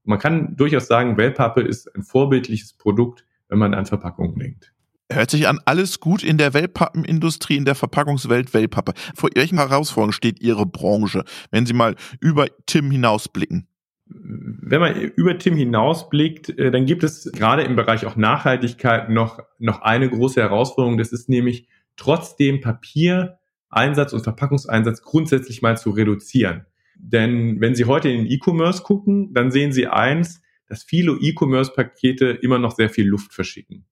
Man 0.04 0.18
kann 0.18 0.56
durchaus 0.56 0.86
sagen, 0.86 1.18
Wellpappe 1.18 1.60
ist 1.60 1.94
ein 1.94 2.04
vorbildliches 2.04 2.72
Produkt, 2.74 3.25
wenn 3.48 3.58
man 3.58 3.74
an 3.74 3.86
Verpackungen 3.86 4.38
denkt. 4.38 4.72
Hört 5.10 5.30
sich 5.30 5.46
an, 5.46 5.60
alles 5.64 6.00
gut 6.00 6.24
in 6.24 6.36
der 6.36 6.52
Wellpappenindustrie, 6.52 7.56
in 7.56 7.64
der 7.64 7.76
Verpackungswelt 7.76 8.54
Wellpappe. 8.54 8.92
Vor 9.14 9.30
welchen 9.34 9.58
Herausforderungen 9.58 10.12
steht 10.12 10.40
Ihre 10.42 10.66
Branche, 10.66 11.22
wenn 11.52 11.64
Sie 11.64 11.74
mal 11.74 11.94
über 12.20 12.46
Tim 12.66 12.90
hinausblicken? 12.90 13.68
Wenn 14.08 14.80
man 14.80 15.00
über 15.00 15.38
Tim 15.38 15.56
hinausblickt, 15.56 16.58
äh, 16.58 16.70
dann 16.72 16.86
gibt 16.86 17.04
es 17.04 17.30
gerade 17.32 17.62
im 17.62 17.76
Bereich 17.76 18.04
auch 18.06 18.16
Nachhaltigkeit 18.16 19.08
noch, 19.08 19.40
noch 19.58 19.82
eine 19.82 20.08
große 20.08 20.40
Herausforderung. 20.40 20.98
Das 20.98 21.12
ist 21.12 21.28
nämlich 21.28 21.68
trotzdem 21.96 22.60
Papiereinsatz 22.60 24.12
und 24.12 24.22
Verpackungseinsatz 24.22 25.02
grundsätzlich 25.02 25.62
mal 25.62 25.76
zu 25.76 25.90
reduzieren. 25.90 26.66
Denn 26.96 27.60
wenn 27.60 27.74
Sie 27.74 27.84
heute 27.84 28.08
in 28.08 28.24
den 28.24 28.32
E-Commerce 28.32 28.82
gucken, 28.82 29.32
dann 29.34 29.50
sehen 29.50 29.72
Sie 29.72 29.86
eins, 29.86 30.42
dass 30.68 30.82
viele 30.82 31.12
E-Commerce-Pakete 31.12 32.26
immer 32.42 32.58
noch 32.58 32.74
sehr 32.74 32.90
viel 32.90 33.06
Luft 33.06 33.32
verschicken. 33.32 33.86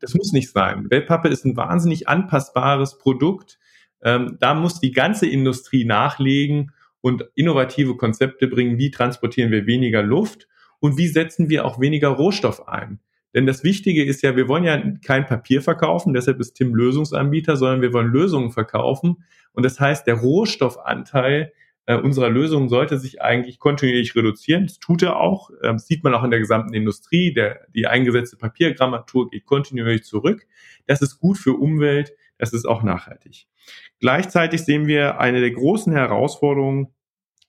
Das 0.00 0.14
muss 0.14 0.32
nicht 0.32 0.50
sein. 0.50 0.90
Wellpappe 0.90 1.28
ist 1.28 1.44
ein 1.44 1.56
wahnsinnig 1.56 2.08
anpassbares 2.08 2.98
Produkt. 2.98 3.58
Ähm, 4.02 4.36
da 4.40 4.54
muss 4.54 4.80
die 4.80 4.92
ganze 4.92 5.26
Industrie 5.26 5.84
nachlegen 5.84 6.72
und 7.00 7.24
innovative 7.34 7.96
Konzepte 7.96 8.48
bringen. 8.48 8.78
Wie 8.78 8.90
transportieren 8.90 9.50
wir 9.50 9.66
weniger 9.66 10.02
Luft 10.02 10.48
und 10.80 10.98
wie 10.98 11.08
setzen 11.08 11.48
wir 11.48 11.64
auch 11.64 11.80
weniger 11.80 12.08
Rohstoff 12.08 12.68
ein? 12.68 13.00
Denn 13.34 13.46
das 13.46 13.64
Wichtige 13.64 14.04
ist 14.04 14.22
ja, 14.22 14.36
wir 14.36 14.46
wollen 14.46 14.64
ja 14.64 14.80
kein 15.04 15.26
Papier 15.26 15.60
verkaufen, 15.60 16.14
deshalb 16.14 16.38
ist 16.38 16.54
Tim 16.54 16.74
Lösungsanbieter, 16.74 17.56
sondern 17.56 17.82
wir 17.82 17.92
wollen 17.92 18.12
Lösungen 18.12 18.52
verkaufen. 18.52 19.24
Und 19.52 19.64
das 19.64 19.80
heißt, 19.80 20.06
der 20.06 20.14
Rohstoffanteil 20.14 21.52
äh, 21.86 21.96
unserer 21.96 22.30
Lösung 22.30 22.68
sollte 22.68 22.98
sich 22.98 23.20
eigentlich 23.20 23.58
kontinuierlich 23.58 24.16
reduzieren. 24.16 24.66
Das 24.66 24.78
tut 24.78 25.02
er 25.02 25.16
auch. 25.16 25.50
Ähm, 25.62 25.74
das 25.74 25.86
sieht 25.86 26.02
man 26.02 26.14
auch 26.14 26.24
in 26.24 26.30
der 26.30 26.40
gesamten 26.40 26.72
Industrie. 26.72 27.34
Der, 27.34 27.66
die 27.74 27.86
eingesetzte 27.86 28.36
Papiergrammatur 28.36 29.30
geht 29.30 29.44
kontinuierlich 29.44 30.04
zurück. 30.04 30.46
Das 30.86 31.02
ist 31.02 31.18
gut 31.18 31.36
für 31.36 31.52
Umwelt. 31.52 32.14
Das 32.38 32.52
ist 32.52 32.64
auch 32.64 32.82
nachhaltig. 32.82 33.46
Gleichzeitig 34.00 34.62
sehen 34.62 34.86
wir 34.86 35.20
eine 35.20 35.40
der 35.40 35.52
großen 35.52 35.92
Herausforderungen 35.92 36.88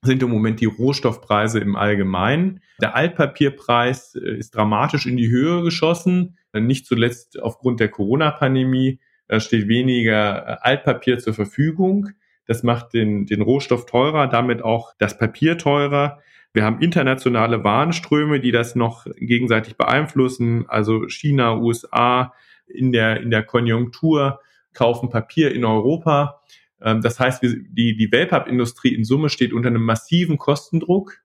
sind 0.02 0.22
im 0.22 0.30
Moment 0.30 0.60
die 0.60 0.66
Rohstoffpreise 0.66 1.60
im 1.60 1.76
Allgemeinen. 1.76 2.62
Der 2.80 2.96
Altpapierpreis 2.96 4.16
äh, 4.16 4.38
ist 4.38 4.56
dramatisch 4.56 5.06
in 5.06 5.18
die 5.18 5.30
Höhe 5.30 5.64
geschossen, 5.64 6.38
nicht 6.54 6.86
zuletzt 6.86 7.42
aufgrund 7.42 7.80
der 7.80 7.90
Corona-Pandemie. 7.90 9.00
Steht 9.38 9.68
weniger 9.68 10.48
äh, 10.48 10.58
Altpapier 10.62 11.18
zur 11.20 11.34
Verfügung. 11.34 12.12
Das 12.46 12.64
macht 12.64 12.94
den, 12.94 13.26
den 13.26 13.42
Rohstoff 13.42 13.86
teurer, 13.86 14.28
damit 14.28 14.64
auch 14.64 14.94
das 14.98 15.18
Papier 15.18 15.58
teurer. 15.58 16.20
Wir 16.54 16.64
haben 16.64 16.80
internationale 16.80 17.64
Warenströme, 17.64 18.40
die 18.40 18.52
das 18.52 18.76
noch 18.76 19.06
gegenseitig 19.18 19.76
beeinflussen. 19.76 20.66
Also 20.70 21.10
China, 21.10 21.58
USA 21.58 22.34
in 22.68 22.92
der, 22.92 23.22
in 23.22 23.30
der 23.30 23.44
Konjunktur 23.44 24.40
kaufen 24.74 25.10
Papier 25.10 25.54
in 25.54 25.66
Europa. 25.66 26.42
Ähm, 26.82 27.02
das 27.02 27.20
heißt, 27.20 27.44
die, 27.44 27.98
die 27.98 28.12
Wellpapp-Industrie 28.12 28.94
in 28.94 29.04
Summe 29.04 29.30
steht 29.30 29.54
unter 29.54 29.70
einem 29.70 29.84
massiven 29.84 30.38
Kostendruck 30.38 31.18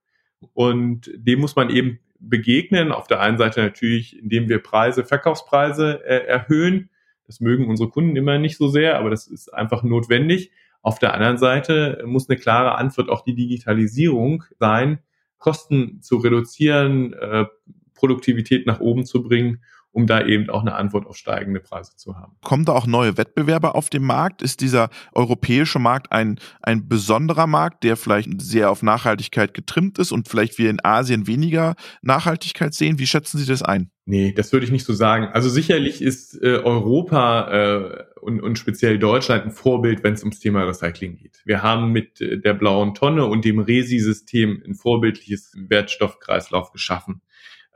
und 0.55 1.11
dem 1.15 1.41
muss 1.41 1.57
man 1.57 1.71
eben 1.71 2.01
begegnen. 2.19 2.93
Auf 2.93 3.07
der 3.07 3.21
einen 3.21 3.39
Seite 3.39 3.61
natürlich, 3.61 4.19
indem 4.19 4.49
wir 4.49 4.63
Preise, 4.63 5.05
Verkaufspreise 5.05 6.05
äh, 6.05 6.27
erhöhen. 6.27 6.91
Das 7.27 7.41
mögen 7.41 7.69
unsere 7.69 7.91
Kunden 7.91 8.17
immer 8.17 8.39
nicht 8.39 8.57
so 8.57 8.69
sehr, 8.69 8.99
aber 8.99 9.11
das 9.11 9.27
ist 9.27 9.53
einfach 9.55 9.83
notwendig. 9.83 10.51
Auf 10.83 10.99
der 10.99 11.15
anderen 11.15 11.39
Seite 11.39 12.03
muss 12.07 12.29
eine 12.29 12.39
klare 12.39 12.77
Antwort 12.77 13.11
auch 13.11 13.23
die 13.23 13.35
Digitalisierung 13.35 14.45
sein, 14.59 15.01
Kosten 15.39 16.03
zu 16.03 16.17
reduzieren, 16.17 17.13
äh, 17.13 17.47
Produktivität 17.95 18.67
nach 18.67 18.81
oben 18.81 19.05
zu 19.05 19.23
bringen 19.23 19.61
um 19.93 20.07
da 20.07 20.25
eben 20.25 20.49
auch 20.51 20.61
eine 20.61 20.75
Antwort 20.75 21.07
auf 21.07 21.17
steigende 21.17 21.61
Preise 21.61 21.97
zu 21.97 22.17
haben. 22.17 22.37
Kommen 22.43 22.65
da 22.65 22.73
auch 22.73 22.87
neue 22.87 23.17
Wettbewerber 23.17 23.75
auf 23.75 23.91
den 23.91 24.05
Markt? 24.05 24.43
Ist 24.43 24.61
dieser 24.61 24.89
europäische 25.13 25.79
Markt 25.79 26.13
ein, 26.13 26.39
ein 26.63 26.89
besonderer 26.89 27.47
Markt, 27.47 27.83
der 27.83 27.97
vielleicht 27.97 28.41
sehr 28.41 28.71
auf 28.71 28.83
Nachhaltigkeit 28.83 29.55
getrimmt 29.55 29.99
ist 29.99 30.13
und 30.13 30.29
vielleicht 30.29 30.59
wir 30.59 30.71
in 30.71 30.85
Asien 30.85 31.27
weniger 31.27 31.75
Nachhaltigkeit 32.03 32.75
sehen? 32.75 32.99
Wie 32.99 33.07
schätzen 33.07 33.39
Sie 33.39 33.47
das 33.47 33.63
ein? 33.63 33.91
Nee, 34.11 34.33
das 34.33 34.53
würde 34.53 34.67
ich 34.67 34.73
nicht 34.73 34.85
so 34.85 34.93
sagen. 34.93 35.29
Also 35.29 35.49
sicherlich 35.49 36.03
ist 36.03 36.35
äh, 36.43 36.57
Europa 36.57 37.49
äh, 37.53 38.19
und, 38.21 38.41
und 38.41 38.59
speziell 38.59 38.99
Deutschland 38.99 39.45
ein 39.45 39.51
Vorbild, 39.53 40.03
wenn 40.03 40.15
es 40.15 40.25
ums 40.25 40.41
Thema 40.41 40.65
Recycling 40.65 41.15
geht. 41.17 41.41
Wir 41.45 41.63
haben 41.63 41.93
mit 41.93 42.21
äh, 42.21 42.41
der 42.41 42.55
blauen 42.55 42.95
Tonne 42.95 43.27
und 43.27 43.45
dem 43.45 43.61
Resi-System 43.61 44.65
ein 44.67 44.75
vorbildliches 44.75 45.53
Wertstoffkreislauf 45.57 46.73
geschaffen. 46.73 47.23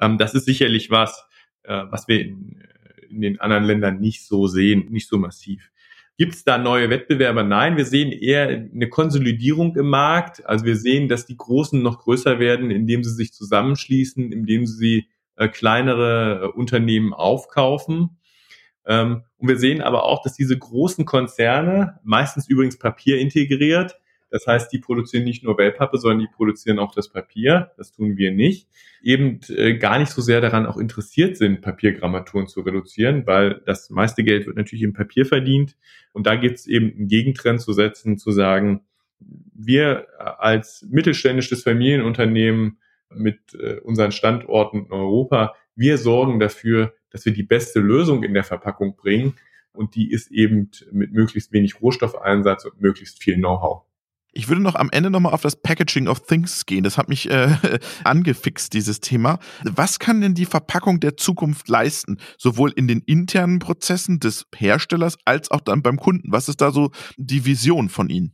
Ähm, 0.01 0.19
das 0.19 0.35
ist 0.35 0.45
sicherlich 0.47 0.91
was, 0.91 1.25
äh, 1.63 1.85
was 1.91 2.09
wir 2.09 2.21
in, 2.21 2.65
in 3.09 3.21
den 3.21 3.39
anderen 3.39 3.63
Ländern 3.63 4.01
nicht 4.01 4.27
so 4.27 4.49
sehen, 4.49 4.89
nicht 4.91 5.09
so 5.09 5.19
massiv. 5.19 5.71
Gibt 6.19 6.35
es 6.35 6.43
da 6.43 6.59
neue 6.59 6.91
Wettbewerber? 6.91 7.45
Nein, 7.45 7.77
wir 7.77 7.85
sehen 7.85 8.11
eher 8.11 8.49
eine 8.49 8.89
Konsolidierung 8.89 9.77
im 9.77 9.89
Markt. 9.89 10.45
Also 10.47 10.65
wir 10.65 10.75
sehen, 10.75 11.07
dass 11.07 11.27
die 11.27 11.37
Großen 11.37 11.81
noch 11.81 12.01
größer 12.01 12.41
werden, 12.41 12.73
indem 12.73 13.05
sie 13.05 13.15
sich 13.15 13.33
zusammenschließen, 13.33 14.33
indem 14.33 14.67
sie 14.67 15.07
äh, 15.37 15.49
kleinere 15.49 16.43
äh, 16.43 16.47
Unternehmen 16.59 17.13
aufkaufen. 17.13 18.19
Ähm, 18.87 19.23
und 19.39 19.49
wir 19.49 19.59
sehen 19.59 19.83
aber 19.83 20.05
auch, 20.05 20.23
dass 20.23 20.35
diese 20.35 20.59
großen 20.59 21.05
Konzerne, 21.05 22.01
meistens 22.03 22.49
übrigens 22.49 22.79
Papier 22.79 23.19
integriert, 23.19 23.97
das 24.35 24.49
heißt, 24.49 24.73
die 24.73 24.81
produzieren 24.81 25.23
nicht 25.23 25.45
nur 25.45 25.57
Wellpappe, 25.59 25.97
sondern 25.97 26.19
die 26.19 26.27
produzieren 26.35 26.81
auch 26.81 26.93
das 26.93 27.09
Papier. 27.09 27.71
Das 27.77 27.93
tun 27.93 28.17
wir 28.17 28.33
nicht. 28.33 28.67
Eben 29.01 29.39
äh, 29.49 29.79
gar 29.79 30.01
nicht 30.01 30.11
so 30.11 30.21
sehr 30.23 30.41
daran 30.41 30.67
auch 30.67 30.77
interessiert 30.77 31.37
sind, 31.37 31.61
Papiergrammaturen 31.61 32.49
zu 32.49 32.63
reduzieren, 32.63 33.29
weil 33.29 33.63
das 33.65 33.91
meiste 33.91 34.25
Geld 34.25 34.47
wird 34.47 34.57
natürlich 34.57 34.83
im 34.83 34.93
Papier 34.93 35.25
verdient. 35.25 35.77
Und 36.13 36.27
da 36.27 36.35
gibt 36.35 36.59
es 36.59 36.67
eben 36.67 36.97
einen 36.97 37.07
Gegentrend 37.07 37.61
zu 37.61 37.73
setzen, 37.73 38.19
zu 38.19 38.33
sagen, 38.33 38.81
wir 39.55 40.09
als 40.19 40.85
mittelständisches 40.91 41.63
Familienunternehmen 41.63 42.79
mit 43.17 43.55
äh, 43.55 43.81
unseren 43.81 44.13
Standorten 44.13 44.87
in 44.87 44.93
Europa, 44.93 45.55
wir 45.77 45.99
sorgen 45.99 46.39
dafür, 46.41 46.95
dass 47.11 47.25
wir 47.25 47.33
die 47.33 47.43
beste 47.43 47.81
Lösung 47.81 48.23
in 48.23 48.35
der 48.35 48.45
Verpackung 48.45 48.97
bringen. 48.97 49.35
Und 49.73 49.97
die 49.97 50.11
ist 50.11 50.31
eben 50.31 50.71
mit 50.93 51.13
möglichst 51.13 51.53
wenig 51.53 51.81
Rohstoffeinsatz 51.81 52.65
und 52.65 52.81
möglichst 52.81 53.23
viel 53.23 53.37
Know-how. 53.37 53.83
Ich 54.37 54.49
würde 54.49 54.63
noch 54.63 54.75
am 54.75 54.91
Ende 54.91 55.11
nochmal 55.11 55.33
auf 55.33 55.43
das 55.43 55.55
Packaging 55.55 56.09
of 56.09 56.27
Things 56.27 56.67
gehen. 56.67 56.83
Das 56.83 56.99
hat 56.99 57.09
mich 57.09 57.31
äh, 57.31 57.57
angefixt, 58.05 58.73
dieses 58.73 59.01
Thema. 59.01 59.39
Was 59.63 60.01
kann 60.01 60.21
denn 60.21 60.35
die 60.35 60.45
Verpackung 60.45 60.99
der 60.99 61.17
Zukunft 61.17 61.69
leisten? 61.69 62.19
Sowohl 62.37 62.73
in 62.75 62.89
den 62.89 63.01
internen 63.01 63.61
Prozessen 63.61 64.19
des 64.19 64.47
Herstellers 64.55 65.17
als 65.25 65.53
auch 65.53 65.61
dann 65.61 65.83
beim 65.83 65.99
Kunden. 65.99 66.33
Was 66.33 66.49
ist 66.49 66.61
da 66.61 66.73
so 66.73 66.91
die 67.17 67.47
Vision 67.47 67.89
von 67.89 68.11
Ihnen? 68.11 68.34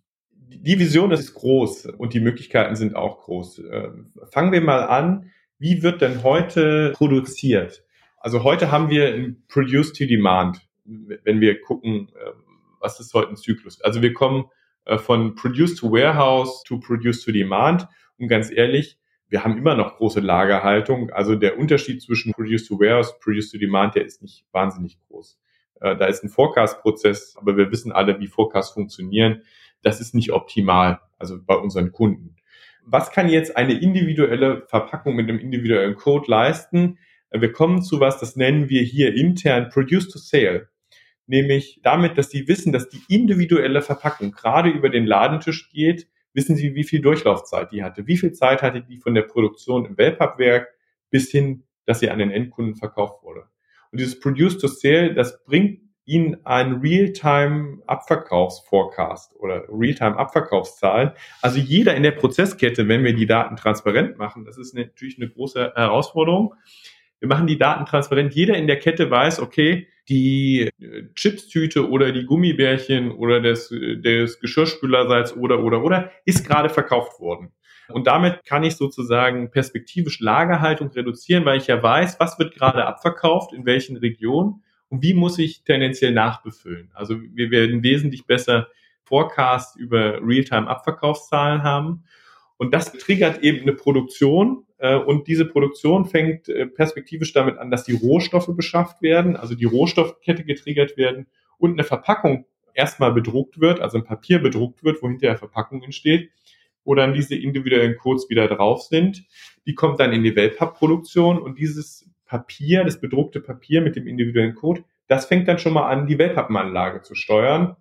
Die 0.53 0.81
Vision 0.81 1.13
ist 1.13 1.35
groß 1.35 1.87
und 1.87 2.13
die 2.13 2.19
Möglichkeiten 2.19 2.75
sind 2.75 2.97
auch 2.97 3.21
groß. 3.21 3.61
Äh, 3.61 3.89
fangen 4.33 4.51
wir 4.51 4.61
mal 4.61 4.83
an. 4.83 5.31
Wie 5.59 5.85
wird 5.85 6.01
denn 6.01 6.25
heute 6.25 6.93
produziert? 6.97 7.85
Also 8.19 8.43
heute 8.43 8.73
haben 8.73 8.91
wir 8.91 9.15
ein 9.15 9.45
Produce 9.47 9.93
to 9.93 10.07
Demand, 10.07 10.69
wenn 10.85 11.41
wir 11.41 11.61
gucken, 11.61 12.09
äh, 12.17 12.33
was 12.81 12.99
ist 12.99 13.15
heute 13.15 13.31
ein 13.31 13.37
Zyklus. 13.37 13.81
Also 13.81 14.03
wir 14.03 14.13
kommen 14.13 14.47
äh, 14.87 14.99
von 14.99 15.37
Produce 15.37 15.77
to 15.77 15.93
Warehouse 15.93 16.65
to 16.65 16.81
Produce 16.81 17.25
to 17.25 17.31
Demand. 17.31 17.87
Und 18.19 18.27
ganz 18.27 18.51
ehrlich, 18.51 18.99
wir 19.29 19.45
haben 19.45 19.57
immer 19.57 19.77
noch 19.77 19.99
große 19.99 20.19
Lagerhaltung. 20.19 21.11
Also 21.11 21.37
der 21.37 21.59
Unterschied 21.59 22.03
zwischen 22.03 22.33
Produce 22.33 22.67
to 22.67 22.81
Warehouse, 22.81 23.17
Produce 23.21 23.53
to 23.53 23.59
Demand, 23.59 23.95
der 23.95 24.05
ist 24.05 24.21
nicht 24.21 24.45
wahnsinnig 24.51 24.99
groß. 25.07 25.39
Äh, 25.81 25.97
da 25.97 26.07
ist 26.07 26.25
ein 26.25 26.29
Forecast-Prozess, 26.29 27.37
aber 27.37 27.57
wir 27.57 27.71
wissen 27.71 27.93
alle, 27.93 28.19
wie 28.19 28.27
Forecasts 28.27 28.75
funktionieren. 28.75 29.43
Das 29.83 30.01
ist 30.01 30.15
nicht 30.15 30.33
optimal, 30.33 31.01
also 31.19 31.39
bei 31.43 31.55
unseren 31.55 31.93
Kunden. 31.93 32.37
Was 32.85 33.13
kann 33.13 33.29
jetzt 33.29 33.57
eine 33.57 33.75
individuelle 33.75 34.63
Verpackung 34.67 35.15
mit 35.15 35.29
einem 35.29 35.39
individuellen 35.39 35.95
Code 35.95 36.31
leisten? 36.31 36.99
Wir 37.31 37.53
kommen 37.53 37.83
zu 37.83 38.01
was, 38.01 38.19
das 38.19 38.37
nennen 38.37 38.69
wir 38.69 38.83
hier 38.83 39.15
intern 39.15 39.69
Produce 39.69 40.09
to 40.09 40.19
Sale. 40.19 40.69
Nämlich 41.27 41.81
damit, 41.85 42.19
dass 42.19 42.29
die 42.29 42.49
wissen, 42.49 42.73
dass 42.73 42.89
die 42.89 43.03
individuelle 43.09 43.83
Verpackung 43.83 44.33
gerade 44.33 44.71
über 44.71 44.89
den 44.89 45.07
Ladentisch 45.07 45.71
geht, 45.71 46.09
wissen 46.33 46.57
Sie, 46.57 46.75
wie 46.75 46.85
viel 46.85 47.01
Durchlaufzeit 47.01 47.71
die 47.71 47.85
hatte? 47.85 48.07
Wie 48.07 48.17
viel 48.17 48.33
Zeit 48.33 48.63
hatte 48.63 48.83
die 48.83 48.99
von 48.99 49.15
der 49.15 49.23
Produktion 49.23 49.85
im 49.85 49.97
Wellpappwerk 49.97 50.69
bis 51.11 51.31
hin, 51.31 51.63
dass 51.87 52.01
sie 52.01 52.11
an 52.11 52.19
den 52.19 52.31
Endkunden 52.31 52.75
verkauft 52.75 53.23
wurde? 53.23 53.45
Und 53.93 54.01
dieses 54.01 54.19
Produce 54.19 54.59
to 54.59 54.67
Sale, 54.67 55.15
das 55.15 55.45
bringt 55.45 55.81
Ihnen 56.05 56.45
einen 56.45 56.81
Real-Time-Abverkaufsforecast 56.81 59.35
oder 59.37 59.65
Real-Time-Abverkaufszahlen. 59.69 61.13
Also 61.43 61.59
jeder 61.59 61.95
in 61.95 62.03
der 62.03 62.13
Prozesskette, 62.13 62.89
wenn 62.89 63.05
wir 63.05 63.15
die 63.15 63.27
Daten 63.27 63.57
transparent 63.57 64.19
machen, 64.19 64.45
das 64.45 64.59
ist 64.59 64.75
natürlich 64.75 65.19
eine 65.19 65.29
große 65.29 65.73
Herausforderung. 65.75 66.55
Wir 67.21 67.29
machen 67.29 67.47
die 67.47 67.59
Daten 67.59 67.85
transparent. 67.85 68.35
Jeder 68.35 68.57
in 68.57 68.67
der 68.67 68.79
Kette 68.79 69.11
weiß, 69.11 69.41
okay, 69.41 69.89
die 70.09 70.71
äh, 70.81 71.03
Chipstüte 71.15 71.89
oder 71.89 72.13
die 72.13 72.25
Gummibärchen 72.25 73.13
oder 73.13 73.41
das, 73.41 73.73
das 74.03 74.41
Geschirrspülersalz 74.41 75.37
oder, 75.37 75.63
oder, 75.63 75.85
oder 75.85 76.11
ist 76.25 76.47
gerade 76.47 76.71
verkauft 76.71 77.21
worden. 77.21 77.53
Und 77.89 78.07
damit 78.07 78.45
kann 78.45 78.63
ich 78.63 78.77
sozusagen 78.77 79.51
perspektivisch 79.51 80.21
Lagerhaltung 80.21 80.91
reduzieren, 80.91 81.45
weil 81.45 81.59
ich 81.59 81.67
ja 81.67 81.83
weiß, 81.83 82.21
was 82.21 82.39
wird 82.39 82.55
gerade 82.55 82.87
abverkauft, 82.87 83.53
in 83.53 83.67
welchen 83.67 83.97
Regionen 83.97 84.63
und 84.91 85.03
wie 85.03 85.15
muss 85.15 85.39
ich 85.39 85.65
tendenziell 85.65 86.13
nachbefüllen. 86.13 86.91
Also 86.95 87.17
wir 87.21 87.51
werden 87.51 87.83
wesentlich 87.83 88.27
besser 88.27 88.69
Forecast 89.05 89.77
über 89.77 90.21
Realtime-Abverkaufszahlen 90.23 91.63
haben. 91.63 92.05
Und 92.59 92.75
das 92.75 92.93
triggert 92.93 93.43
eben 93.43 93.63
eine 93.63 93.73
Produktion, 93.73 94.67
äh, 94.81 94.97
und 94.97 95.29
diese 95.29 95.45
Produktion 95.45 96.07
fängt 96.07 96.49
äh, 96.49 96.67
perspektivisch 96.67 97.33
damit 97.33 97.59
an, 97.59 97.71
dass 97.71 97.85
die 97.85 97.95
Rohstoffe 97.95 98.51
beschafft 98.57 99.03
werden, 99.03 99.37
also 99.37 99.55
die 99.55 99.67
Rohstoffkette 99.67 100.45
getriggert 100.45 100.97
werden 100.97 101.27
und 101.59 101.73
eine 101.73 101.85
Verpackung 101.85 102.47
erstmal 102.75 103.13
bedruckt 103.13 103.61
wird, 103.61 103.81
also 103.81 103.99
ein 103.99 104.05
Papier 104.05 104.39
bedruckt 104.39 104.83
wird, 104.83 105.03
wo 105.03 105.09
hinterher 105.09 105.37
Verpackung 105.37 105.83
entsteht, 105.83 106.31
wo 106.85 106.95
dann 106.95 107.13
diese 107.13 107.35
individuellen 107.35 107.97
Codes 107.99 108.31
wieder 108.31 108.49
drauf 108.49 108.83
sind. 108.83 109.25
Die 109.67 109.75
kommt 109.75 110.01
dann 110.01 110.13
in 110.13 110.25
die 110.25 110.35
Wellpapp-Produktion 110.35 111.39
und 111.39 111.59
dieses 111.59 112.10
Papier, 112.31 112.85
das 112.85 113.01
bedruckte 113.01 113.41
Papier 113.41 113.81
mit 113.81 113.97
dem 113.97 114.07
individuellen 114.07 114.55
Code, 114.55 114.85
das 115.09 115.27
fängt 115.27 115.49
dann 115.49 115.59
schon 115.59 115.73
mal 115.73 115.89
an, 115.89 116.07
die 116.07 116.17
Wellpappenanlage 116.17 117.03
zu 117.03 117.17
steuern, 117.17 117.77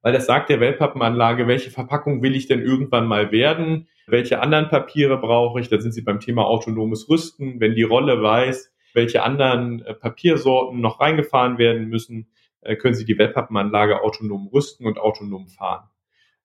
weil 0.00 0.12
das 0.12 0.26
sagt 0.26 0.48
der 0.48 0.60
Wellpappenanlage, 0.60 1.48
welche 1.48 1.72
Verpackung 1.72 2.22
will 2.22 2.36
ich 2.36 2.46
denn 2.46 2.62
irgendwann 2.62 3.08
mal 3.08 3.32
werden, 3.32 3.88
welche 4.06 4.40
anderen 4.40 4.68
Papiere 4.68 5.18
brauche 5.18 5.60
ich? 5.60 5.68
Da 5.68 5.80
sind 5.80 5.90
Sie 5.90 6.02
beim 6.02 6.20
Thema 6.20 6.46
autonomes 6.46 7.08
Rüsten. 7.08 7.58
Wenn 7.58 7.74
die 7.74 7.82
Rolle 7.82 8.22
weiß, 8.22 8.72
welche 8.94 9.24
anderen 9.24 9.84
äh, 9.84 9.92
Papiersorten 9.92 10.80
noch 10.80 11.00
reingefahren 11.00 11.58
werden 11.58 11.88
müssen, 11.88 12.28
äh, 12.60 12.76
können 12.76 12.94
Sie 12.94 13.04
die 13.04 13.18
Webpappenanlage 13.18 14.02
autonom 14.02 14.48
rüsten 14.54 14.86
und 14.86 14.98
autonom 14.98 15.48
fahren. 15.48 15.88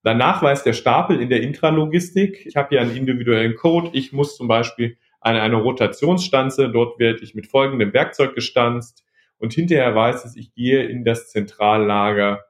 Danach 0.02 0.42
weiß 0.42 0.64
der 0.64 0.74
Stapel 0.74 1.22
in 1.22 1.30
der 1.30 1.42
Intralogistik, 1.42 2.46
ich 2.48 2.56
habe 2.58 2.70
hier 2.70 2.82
einen 2.82 2.98
individuellen 2.98 3.56
Code, 3.56 3.92
ich 3.94 4.12
muss 4.12 4.36
zum 4.36 4.50
Beispiel 4.50 4.98
eine, 5.24 5.42
eine 5.42 5.56
Rotationsstanze, 5.56 6.70
dort 6.70 7.00
werde 7.00 7.24
ich 7.24 7.36
mit 7.36 7.48
folgendem 7.48 7.94
Werkzeug 7.94 8.36
gestanzt 8.36 9.04
und 9.38 9.54
hinterher 9.54 9.96
weiß 9.96 10.26
es, 10.26 10.36
ich 10.36 10.54
gehe 10.54 10.84
in 10.84 11.04
das 11.04 11.30
Zentrallager 11.30 12.42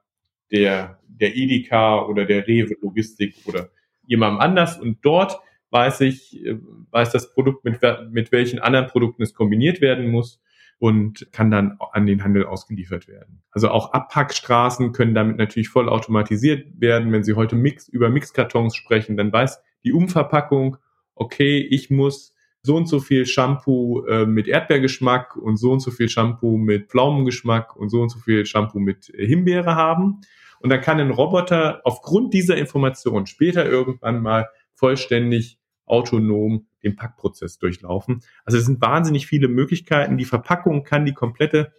der, 0.50 1.00
der 1.08 1.36
Edeka 1.36 2.04
oder 2.06 2.24
der 2.24 2.46
Rewe 2.46 2.76
Logistik 2.80 3.36
oder 3.46 3.70
jemandem 4.06 4.40
anders 4.40 4.78
und 4.78 4.98
dort 5.02 5.38
weiß 5.70 6.02
ich, 6.02 6.44
äh, 6.44 6.56
weiß 6.90 7.10
das 7.10 7.32
Produkt, 7.32 7.64
mit, 7.64 7.80
mit 8.10 8.30
welchen 8.30 8.60
anderen 8.60 8.86
Produkten 8.86 9.22
es 9.22 9.34
kombiniert 9.34 9.80
werden 9.80 10.08
muss 10.08 10.40
und 10.78 11.32
kann 11.32 11.50
dann 11.50 11.78
an 11.92 12.06
den 12.06 12.22
Handel 12.22 12.46
ausgeliefert 12.46 13.08
werden. 13.08 13.42
Also 13.50 13.70
auch 13.70 13.92
Abpackstraßen 13.92 14.92
können 14.92 15.14
damit 15.14 15.36
natürlich 15.36 15.68
voll 15.68 15.88
automatisiert 15.88 16.80
werden. 16.80 17.12
Wenn 17.12 17.24
Sie 17.24 17.34
heute 17.34 17.56
Mix, 17.56 17.88
über 17.88 18.08
Mixkartons 18.08 18.76
sprechen, 18.76 19.16
dann 19.16 19.32
weiß 19.32 19.60
die 19.84 19.92
Umverpackung, 19.92 20.76
okay, 21.14 21.58
ich 21.58 21.90
muss 21.90 22.33
so 22.64 22.76
und 22.76 22.86
so 22.86 22.98
viel 22.98 23.26
Shampoo 23.26 24.06
äh, 24.06 24.24
mit 24.24 24.48
Erdbeergeschmack 24.48 25.36
und 25.36 25.58
so 25.58 25.70
und 25.70 25.80
so 25.80 25.90
viel 25.90 26.08
Shampoo 26.08 26.56
mit 26.56 26.88
Pflaumengeschmack 26.88 27.76
und 27.76 27.90
so 27.90 28.00
und 28.00 28.08
so 28.08 28.18
viel 28.18 28.46
Shampoo 28.46 28.80
mit 28.80 29.10
äh, 29.10 29.26
Himbeere 29.26 29.76
haben. 29.76 30.22
Und 30.60 30.70
dann 30.70 30.80
kann 30.80 30.98
ein 30.98 31.10
Roboter 31.10 31.82
aufgrund 31.84 32.32
dieser 32.32 32.56
Information 32.56 33.26
später 33.26 33.66
irgendwann 33.66 34.22
mal 34.22 34.48
vollständig 34.72 35.58
autonom 35.84 36.66
den 36.82 36.96
Packprozess 36.96 37.58
durchlaufen. 37.58 38.22
Also 38.46 38.56
es 38.56 38.64
sind 38.64 38.80
wahnsinnig 38.80 39.26
viele 39.26 39.48
Möglichkeiten. 39.48 40.16
Die 40.16 40.24
Verpackung 40.24 40.84
kann 40.84 41.04
die 41.04 41.12
komplette 41.12 41.74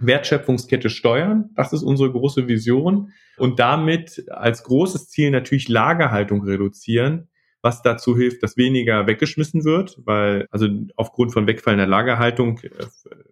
Wertschöpfungskette 0.00 0.90
steuern. 0.90 1.50
Das 1.54 1.72
ist 1.72 1.84
unsere 1.84 2.10
große 2.10 2.48
Vision. 2.48 3.12
Und 3.36 3.60
damit 3.60 4.24
als 4.28 4.64
großes 4.64 5.08
Ziel 5.08 5.30
natürlich 5.30 5.68
Lagerhaltung 5.68 6.42
reduzieren, 6.42 7.28
was 7.62 7.82
dazu 7.82 8.16
hilft, 8.16 8.42
dass 8.42 8.56
weniger 8.56 9.06
weggeschmissen 9.06 9.64
wird, 9.64 10.00
weil 10.04 10.46
also 10.50 10.68
aufgrund 10.96 11.32
von 11.32 11.46
wegfallender 11.46 11.86
Lagerhaltung 11.86 12.60
äh, 12.60 12.70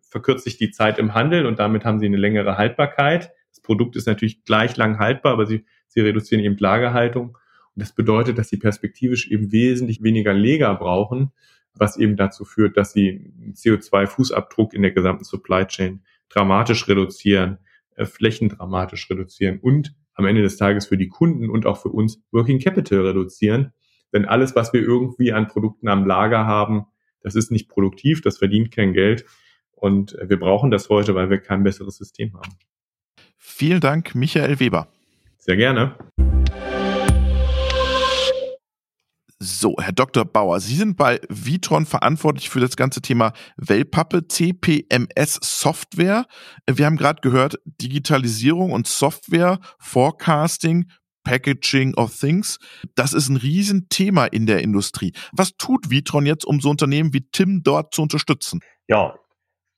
verkürzt 0.03 0.45
sich 0.45 0.57
die 0.57 0.71
Zeit 0.71 0.99
im 0.99 1.15
Handel 1.15 1.47
und 1.47 1.59
damit 1.59 1.85
haben 1.85 2.01
sie 2.01 2.07
eine 2.07 2.17
längere 2.17 2.57
Haltbarkeit. 2.57 3.31
Produkt 3.65 3.97
ist 3.97 4.07
natürlich 4.07 4.45
gleich 4.45 4.77
lang 4.77 5.01
haltbar, 5.01 5.33
aber 5.33 5.47
sie, 5.47 5.65
sie 5.89 6.01
reduzieren 6.01 6.45
eben 6.45 6.57
Lagerhaltung. 6.57 7.31
Und 7.31 7.83
das 7.83 7.93
bedeutet, 7.93 8.39
dass 8.39 8.49
sie 8.49 8.59
perspektivisch 8.59 9.29
eben 9.29 9.51
wesentlich 9.51 10.03
weniger 10.03 10.33
Leger 10.33 10.73
brauchen, 10.77 11.33
was 11.75 11.97
eben 11.97 12.17
dazu 12.17 12.45
führt, 12.45 12.77
dass 12.77 12.93
sie 12.93 13.33
CO2-Fußabdruck 13.55 14.73
in 14.73 14.83
der 14.83 14.93
gesamten 14.93 15.25
Supply 15.25 15.67
Chain 15.67 16.05
dramatisch 16.29 16.87
reduzieren, 16.87 17.59
äh, 17.97 18.05
Flächen 18.05 18.51
dramatisch 18.51 19.11
reduzieren 19.11 19.59
und 19.61 19.97
am 20.15 20.27
Ende 20.27 20.43
des 20.43 20.57
Tages 20.57 20.87
für 20.87 20.97
die 20.97 21.09
Kunden 21.09 21.51
und 21.51 21.67
auch 21.67 21.79
für 21.83 21.89
uns 21.89 22.23
Working 22.31 22.61
Capital 22.61 23.01
reduzieren. 23.01 23.73
Denn 24.15 24.25
alles, 24.27 24.55
was 24.55 24.73
wir 24.73 24.81
irgendwie 24.81 25.33
an 25.33 25.49
Produkten 25.49 25.89
am 25.89 26.07
Lager 26.07 26.47
haben, 26.47 26.87
das 27.21 27.35
ist 27.35 27.51
nicht 27.51 27.69
produktiv, 27.69 28.23
das 28.23 28.39
verdient 28.39 28.71
kein 28.71 28.93
Geld. 28.93 29.27
Und 29.73 30.17
wir 30.23 30.39
brauchen 30.39 30.71
das 30.71 30.89
heute, 30.89 31.15
weil 31.17 31.31
wir 31.31 31.39
kein 31.39 31.65
besseres 31.65 31.97
System 31.97 32.33
haben. 32.35 32.53
Vielen 33.37 33.81
Dank, 33.81 34.15
Michael 34.15 34.61
Weber. 34.61 34.89
Sehr 35.39 35.57
gerne. 35.57 35.97
So, 39.41 39.77
Herr 39.79 39.93
Dr. 39.93 40.25
Bauer, 40.25 40.61
Sie 40.61 40.77
sind 40.77 40.97
bei 40.97 41.21
Vitron 41.29 41.85
verantwortlich 41.85 42.49
für 42.49 42.61
das 42.61 42.77
ganze 42.77 43.03
Thema 43.03 43.33
Wellpappe, 43.57 44.29
CPMS 44.29 45.41
Software. 45.43 46.25
Wir 46.71 46.87
haben 46.87 46.97
gerade 46.97 47.21
gehört, 47.21 47.59
Digitalisierung 47.67 48.73
und 48.73 48.87
Software, 48.87 49.59
Forecasting, 49.79 50.89
Packaging 51.25 51.95
of 51.95 52.17
Things. 52.17 52.59
Das 52.95 53.13
ist 53.13 53.29
ein 53.29 53.37
Riesenthema 53.37 54.27
in 54.27 54.47
der 54.47 54.63
Industrie. 54.63 55.13
Was 55.33 55.57
tut 55.57 55.91
Vitron 55.91 56.27
jetzt, 56.27 56.45
um 56.45 56.61
so 56.61 56.71
Unternehmen 56.71 57.13
wie 57.13 57.27
Tim 57.33 57.63
dort 57.65 57.93
zu 57.95 58.03
unterstützen? 58.03 58.61
Ja, 58.87 59.15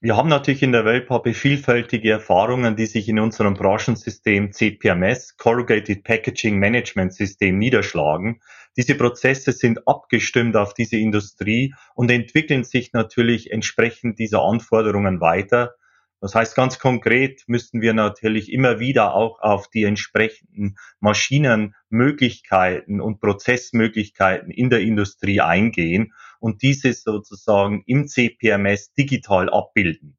wir 0.00 0.14
haben 0.14 0.28
natürlich 0.28 0.62
in 0.62 0.72
der 0.72 0.84
Wellpappe 0.84 1.32
vielfältige 1.32 2.10
Erfahrungen, 2.10 2.76
die 2.76 2.84
sich 2.84 3.08
in 3.08 3.18
unserem 3.18 3.54
Branchensystem 3.54 4.52
CPMS, 4.52 5.38
Corrugated 5.38 6.04
Packaging 6.04 6.58
Management 6.58 7.14
System, 7.14 7.58
niederschlagen. 7.58 8.40
Diese 8.76 8.94
Prozesse 8.94 9.52
sind 9.52 9.88
abgestimmt 9.88 10.54
auf 10.54 10.74
diese 10.74 10.98
Industrie 10.98 11.74
und 11.94 12.10
entwickeln 12.10 12.62
sich 12.62 12.92
natürlich 12.92 13.50
entsprechend 13.50 14.18
dieser 14.18 14.42
Anforderungen 14.42 15.22
weiter. 15.22 15.74
Das 16.20 16.34
heißt, 16.34 16.56
ganz 16.56 16.78
konkret 16.78 17.42
müssen 17.46 17.82
wir 17.82 17.92
natürlich 17.92 18.50
immer 18.50 18.80
wieder 18.80 19.14
auch 19.14 19.38
auf 19.40 19.68
die 19.68 19.84
entsprechenden 19.84 20.76
Maschinenmöglichkeiten 21.00 23.00
und 23.00 23.20
Prozessmöglichkeiten 23.20 24.50
in 24.50 24.70
der 24.70 24.80
Industrie 24.80 25.42
eingehen 25.42 26.14
und 26.40 26.62
diese 26.62 26.92
sozusagen 26.94 27.82
im 27.86 28.08
CPMS 28.08 28.94
digital 28.94 29.50
abbilden. 29.50 30.16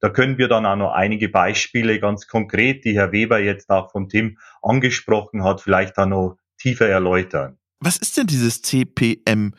Da 0.00 0.08
können 0.08 0.38
wir 0.38 0.48
dann 0.48 0.66
auch 0.66 0.76
noch 0.76 0.92
einige 0.92 1.28
Beispiele 1.28 2.00
ganz 2.00 2.26
konkret, 2.26 2.84
die 2.84 2.94
Herr 2.94 3.12
Weber 3.12 3.38
jetzt 3.38 3.70
auch 3.70 3.90
von 3.90 4.08
Tim 4.08 4.38
angesprochen 4.62 5.44
hat, 5.44 5.60
vielleicht 5.60 5.98
auch 5.98 6.06
noch 6.06 6.36
tiefer 6.58 6.88
erläutern. 6.88 7.58
Was 7.80 7.96
ist 7.96 8.16
denn 8.18 8.26
dieses 8.26 8.60
CPMS? 8.62 9.54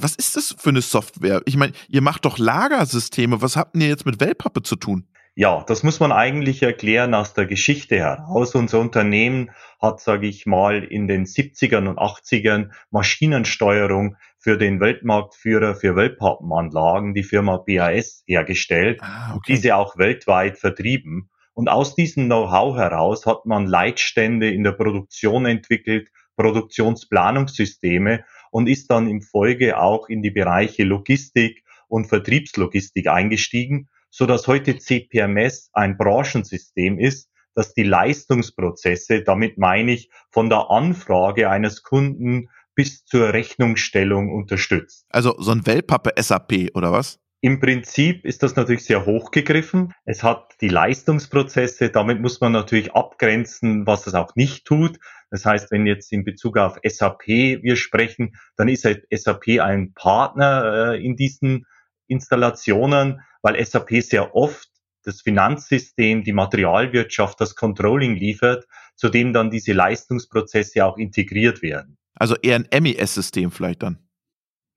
Was 0.00 0.14
ist 0.16 0.36
das 0.36 0.56
für 0.58 0.70
eine 0.70 0.80
Software? 0.80 1.42
Ich 1.44 1.56
meine, 1.56 1.74
ihr 1.88 2.00
macht 2.00 2.24
doch 2.24 2.38
Lagersysteme. 2.38 3.42
Was 3.42 3.56
habt 3.56 3.76
ihr 3.76 3.86
jetzt 3.86 4.06
mit 4.06 4.18
Wellpappe 4.18 4.62
zu 4.62 4.76
tun? 4.76 5.06
Ja, 5.40 5.64
das 5.66 5.82
muss 5.82 6.00
man 6.00 6.12
eigentlich 6.12 6.62
erklären 6.62 7.14
aus 7.14 7.32
der 7.32 7.46
Geschichte 7.46 7.96
heraus. 7.98 8.54
Unser 8.54 8.78
Unternehmen 8.78 9.52
hat, 9.80 9.98
sage 9.98 10.26
ich 10.26 10.44
mal, 10.44 10.84
in 10.84 11.08
den 11.08 11.24
70ern 11.24 11.88
und 11.88 11.98
80ern 11.98 12.72
Maschinensteuerung 12.90 14.16
für 14.38 14.58
den 14.58 14.80
Weltmarktführer 14.80 15.76
für 15.76 15.96
Wellpappenanlagen, 15.96 17.14
die 17.14 17.22
Firma 17.22 17.56
BAS, 17.56 18.22
hergestellt, 18.26 19.00
ah, 19.00 19.32
okay. 19.34 19.54
diese 19.54 19.76
auch 19.76 19.96
weltweit 19.96 20.58
vertrieben. 20.58 21.30
Und 21.54 21.70
aus 21.70 21.94
diesem 21.94 22.26
Know-how 22.26 22.76
heraus 22.76 23.24
hat 23.24 23.46
man 23.46 23.64
Leitstände 23.64 24.50
in 24.50 24.62
der 24.62 24.72
Produktion 24.72 25.46
entwickelt, 25.46 26.10
Produktionsplanungssysteme 26.36 28.26
und 28.50 28.68
ist 28.68 28.90
dann 28.90 29.08
im 29.08 29.22
Folge 29.22 29.80
auch 29.80 30.10
in 30.10 30.20
die 30.20 30.32
Bereiche 30.32 30.84
Logistik 30.84 31.64
und 31.88 32.08
Vertriebslogistik 32.08 33.06
eingestiegen 33.06 33.88
so 34.10 34.26
dass 34.26 34.46
heute 34.46 34.76
CPMS 34.76 35.70
ein 35.72 35.96
Branchensystem 35.96 36.98
ist, 36.98 37.30
das 37.54 37.74
die 37.74 37.82
Leistungsprozesse, 37.82 39.22
damit 39.22 39.58
meine 39.58 39.92
ich 39.92 40.10
von 40.30 40.48
der 40.48 40.70
Anfrage 40.70 41.50
eines 41.50 41.82
Kunden 41.82 42.48
bis 42.74 43.04
zur 43.04 43.32
Rechnungsstellung 43.32 44.32
unterstützt. 44.32 45.06
Also 45.10 45.34
so 45.38 45.50
ein 45.50 45.66
Wellpappe 45.66 46.12
SAP 46.20 46.70
oder 46.74 46.92
was? 46.92 47.18
Im 47.42 47.58
Prinzip 47.58 48.26
ist 48.26 48.42
das 48.42 48.54
natürlich 48.54 48.84
sehr 48.84 49.06
hochgegriffen. 49.06 49.94
Es 50.04 50.22
hat 50.22 50.56
die 50.60 50.68
Leistungsprozesse, 50.68 51.88
damit 51.88 52.20
muss 52.20 52.40
man 52.42 52.52
natürlich 52.52 52.92
abgrenzen, 52.92 53.86
was 53.86 54.06
es 54.06 54.12
auch 54.12 54.34
nicht 54.36 54.66
tut. 54.66 54.98
Das 55.30 55.46
heißt, 55.46 55.70
wenn 55.70 55.86
jetzt 55.86 56.12
in 56.12 56.24
Bezug 56.24 56.58
auf 56.58 56.78
SAP 56.84 57.26
wir 57.26 57.76
sprechen, 57.76 58.36
dann 58.56 58.68
ist 58.68 58.86
SAP 59.10 59.60
ein 59.60 59.94
Partner 59.94 60.92
äh, 60.92 61.04
in 61.04 61.16
diesen 61.16 61.64
Installationen, 62.10 63.20
weil 63.42 63.64
SAP 63.64 64.02
sehr 64.02 64.34
oft 64.34 64.68
das 65.04 65.22
Finanzsystem, 65.22 66.24
die 66.24 66.32
Materialwirtschaft, 66.32 67.40
das 67.40 67.54
Controlling 67.54 68.16
liefert, 68.16 68.66
zu 68.96 69.08
dem 69.08 69.32
dann 69.32 69.50
diese 69.50 69.72
Leistungsprozesse 69.72 70.84
auch 70.84 70.98
integriert 70.98 71.62
werden. 71.62 71.96
Also 72.16 72.36
eher 72.36 72.56
ein 72.56 72.82
MES-System 72.82 73.50
vielleicht 73.50 73.82
dann. 73.82 73.98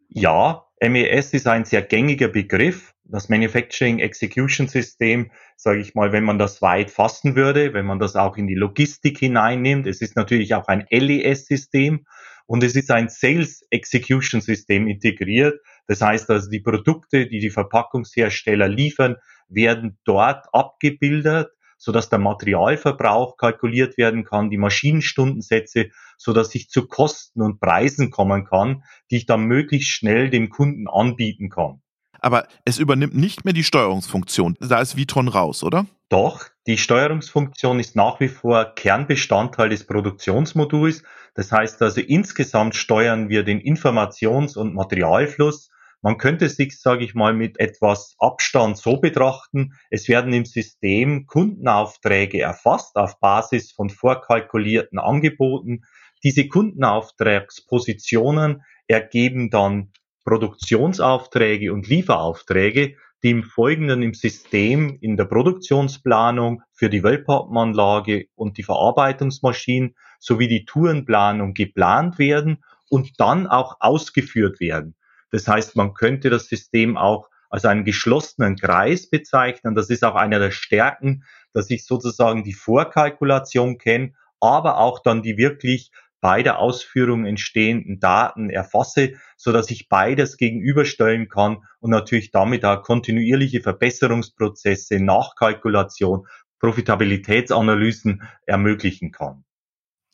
Ja, 0.08 0.65
MES 0.82 1.34
ist 1.34 1.48
ein 1.48 1.65
sehr 1.65 1.82
gängiger 1.82 2.28
Begriff. 2.28 2.93
Das 3.06 3.28
Manufacturing 3.28 4.00
Execution 4.00 4.67
System, 4.67 5.30
sage 5.58 5.82
ich 5.82 5.93
mal, 5.93 6.13
wenn 6.13 6.24
man 6.24 6.39
das 6.39 6.62
weit 6.62 6.89
fassen 6.89 7.36
würde, 7.36 7.74
wenn 7.74 7.86
man 7.86 8.00
das 8.00 8.15
auch 8.15 8.38
in 8.38 8.48
die 8.48 8.56
Logistik 8.56 9.17
hineinnimmt. 9.17 9.88
Es 9.88 10.02
ist 10.02 10.15
natürlich 10.15 10.56
auch 10.56 10.67
ein 10.67 10.86
LES-System 10.89 12.06
und 12.46 12.63
es 12.63 12.76
ist 12.76 12.91
ein 12.91 13.10
Sales 13.10 13.65
Execution 13.72 14.39
System 14.39 14.88
integriert. 14.88 15.60
Das 15.88 16.02
heißt 16.02 16.30
also, 16.30 16.50
die 16.50 16.60
Produkte, 16.60 17.28
die 17.28 17.39
die 17.39 17.50
Verpackungshersteller 17.50 18.67
liefern, 18.67 19.17
werden 19.50 20.00
dort 20.06 20.46
abgebildet, 20.54 21.50
sodass 21.78 22.10
der 22.10 22.19
Materialverbrauch 22.19 23.38
kalkuliert 23.38 23.98
werden 23.98 24.24
kann, 24.24 24.50
die 24.50 24.58
Maschinenstundensätze, 24.58 25.89
sodass 26.17 26.56
ich 26.56 26.69
zu 26.69 26.88
Kosten 26.88 27.41
und 27.41 27.60
Preisen 27.60 28.10
kommen 28.10 28.46
kann, 28.46 28.84
die 29.12 29.17
ich 29.17 29.26
dann 29.26 29.43
möglichst 29.43 29.89
schnell 29.89 30.30
dem 30.30 30.50
Kunden 30.50 30.88
anbieten 30.88 31.50
kann. 31.50 31.82
Aber 32.22 32.48
es 32.63 32.80
übernimmt 32.80 33.15
nicht 33.15 33.43
mehr 33.43 33.54
die 33.54 33.65
Steuerungsfunktion. 33.65 34.56
Da 34.62 34.80
ist 34.80 34.96
Vitron 34.96 35.28
raus, 35.28 35.62
oder? 35.62 35.86
Doch, 36.08 36.46
die 36.67 36.78
Steuerungsfunktion 36.78 37.82
ist 37.82 37.98
nach 37.98 38.22
wie 38.22 38.30
vor 38.30 38.76
Kernbestandteil 38.76 39.67
des 39.67 39.86
Produktionsmoduls. 39.86 41.04
Das 41.34 41.52
heißt 41.52 41.82
also, 41.82 42.00
insgesamt 42.00 42.76
steuern 42.76 43.28
wir 43.28 43.43
den 43.43 43.60
Informations- 43.60 44.58
und 44.58 44.74
Materialfluss. 44.74 45.69
Man 46.05 46.17
könnte 46.17 46.49
sich, 46.49 46.81
sage 46.81 47.05
ich 47.05 47.15
mal, 47.15 47.33
mit 47.33 47.61
etwas 47.61 48.17
Abstand 48.19 48.77
so 48.77 48.97
betrachten, 48.97 49.71
es 49.89 50.09
werden 50.09 50.33
im 50.33 50.43
System 50.43 51.27
Kundenaufträge 51.27 52.41
erfasst 52.41 52.97
auf 52.97 53.21
Basis 53.21 53.71
von 53.71 53.89
vorkalkulierten 53.89 54.99
Angeboten. 54.99 55.85
Diese 56.21 56.49
Kundenauftragspositionen 56.49 58.63
ergeben 58.87 59.49
dann 59.49 59.93
Produktionsaufträge 60.25 61.71
und 61.71 61.87
Lieferaufträge, 61.87 62.97
die 63.23 63.29
im 63.29 63.43
Folgenden 63.43 64.03
im 64.03 64.13
System 64.13 64.97
in 64.99 65.15
der 65.15 65.23
Produktionsplanung 65.23 66.63
für 66.73 66.89
die 66.89 67.01
Wellpappenanlage 67.01 68.25
und 68.35 68.57
die 68.57 68.63
Verarbeitungsmaschinen 68.63 69.95
sowie 70.19 70.49
die 70.49 70.65
Tourenplanung 70.65 71.53
geplant 71.53 72.19
werden 72.19 72.61
und 72.89 73.21
dann 73.21 73.47
auch 73.47 73.77
ausgeführt 73.79 74.59
werden. 74.59 74.97
Das 75.34 75.48
heißt, 75.48 75.76
man 75.76 75.96
könnte 75.96 76.30
das 76.30 76.46
System 76.46 76.96
auch 76.96 77.28
als 77.50 77.65
einen 77.65 77.86
geschlossenen 77.86 78.56
Kreis 78.56 79.10
bezeichnen. 79.10 79.74
Das 79.74 79.89
ist 79.89 80.06
auch 80.06 80.13
einer 80.13 80.38
der 80.38 80.52
Stärken, 80.52 81.24
dass 81.54 81.72
ich 81.72 81.88
sozusagen 81.88 82.43
die 82.43 82.54
Vorkalkulation 82.54 83.80
kenne, 83.80 84.13
aber 84.39 84.78
auch 84.78 85.00
dann 85.00 85.24
die 85.24 85.38
wirklich 85.38 85.91
bei 86.22 86.43
der 86.43 86.60
Ausführung 86.60 87.26
entstehenden 87.26 88.00
Daten 88.00 88.52
erfasse, 88.52 89.13
so 89.36 89.52
dass 89.52 89.72
ich 89.72 89.89
beides 89.89 90.38
gegenüberstellen 90.38 91.30
kann 91.30 91.63
und 91.80 91.89
natürlich 91.89 92.30
damit 92.30 92.63
auch 92.63 92.84
kontinuierliche 92.84 93.62
Verbesserungsprozesse, 93.62 95.00
Nachkalkulation, 95.00 96.28
Profitabilitätsanalysen 96.60 98.22
ermöglichen 98.46 99.12
kann. 99.12 99.42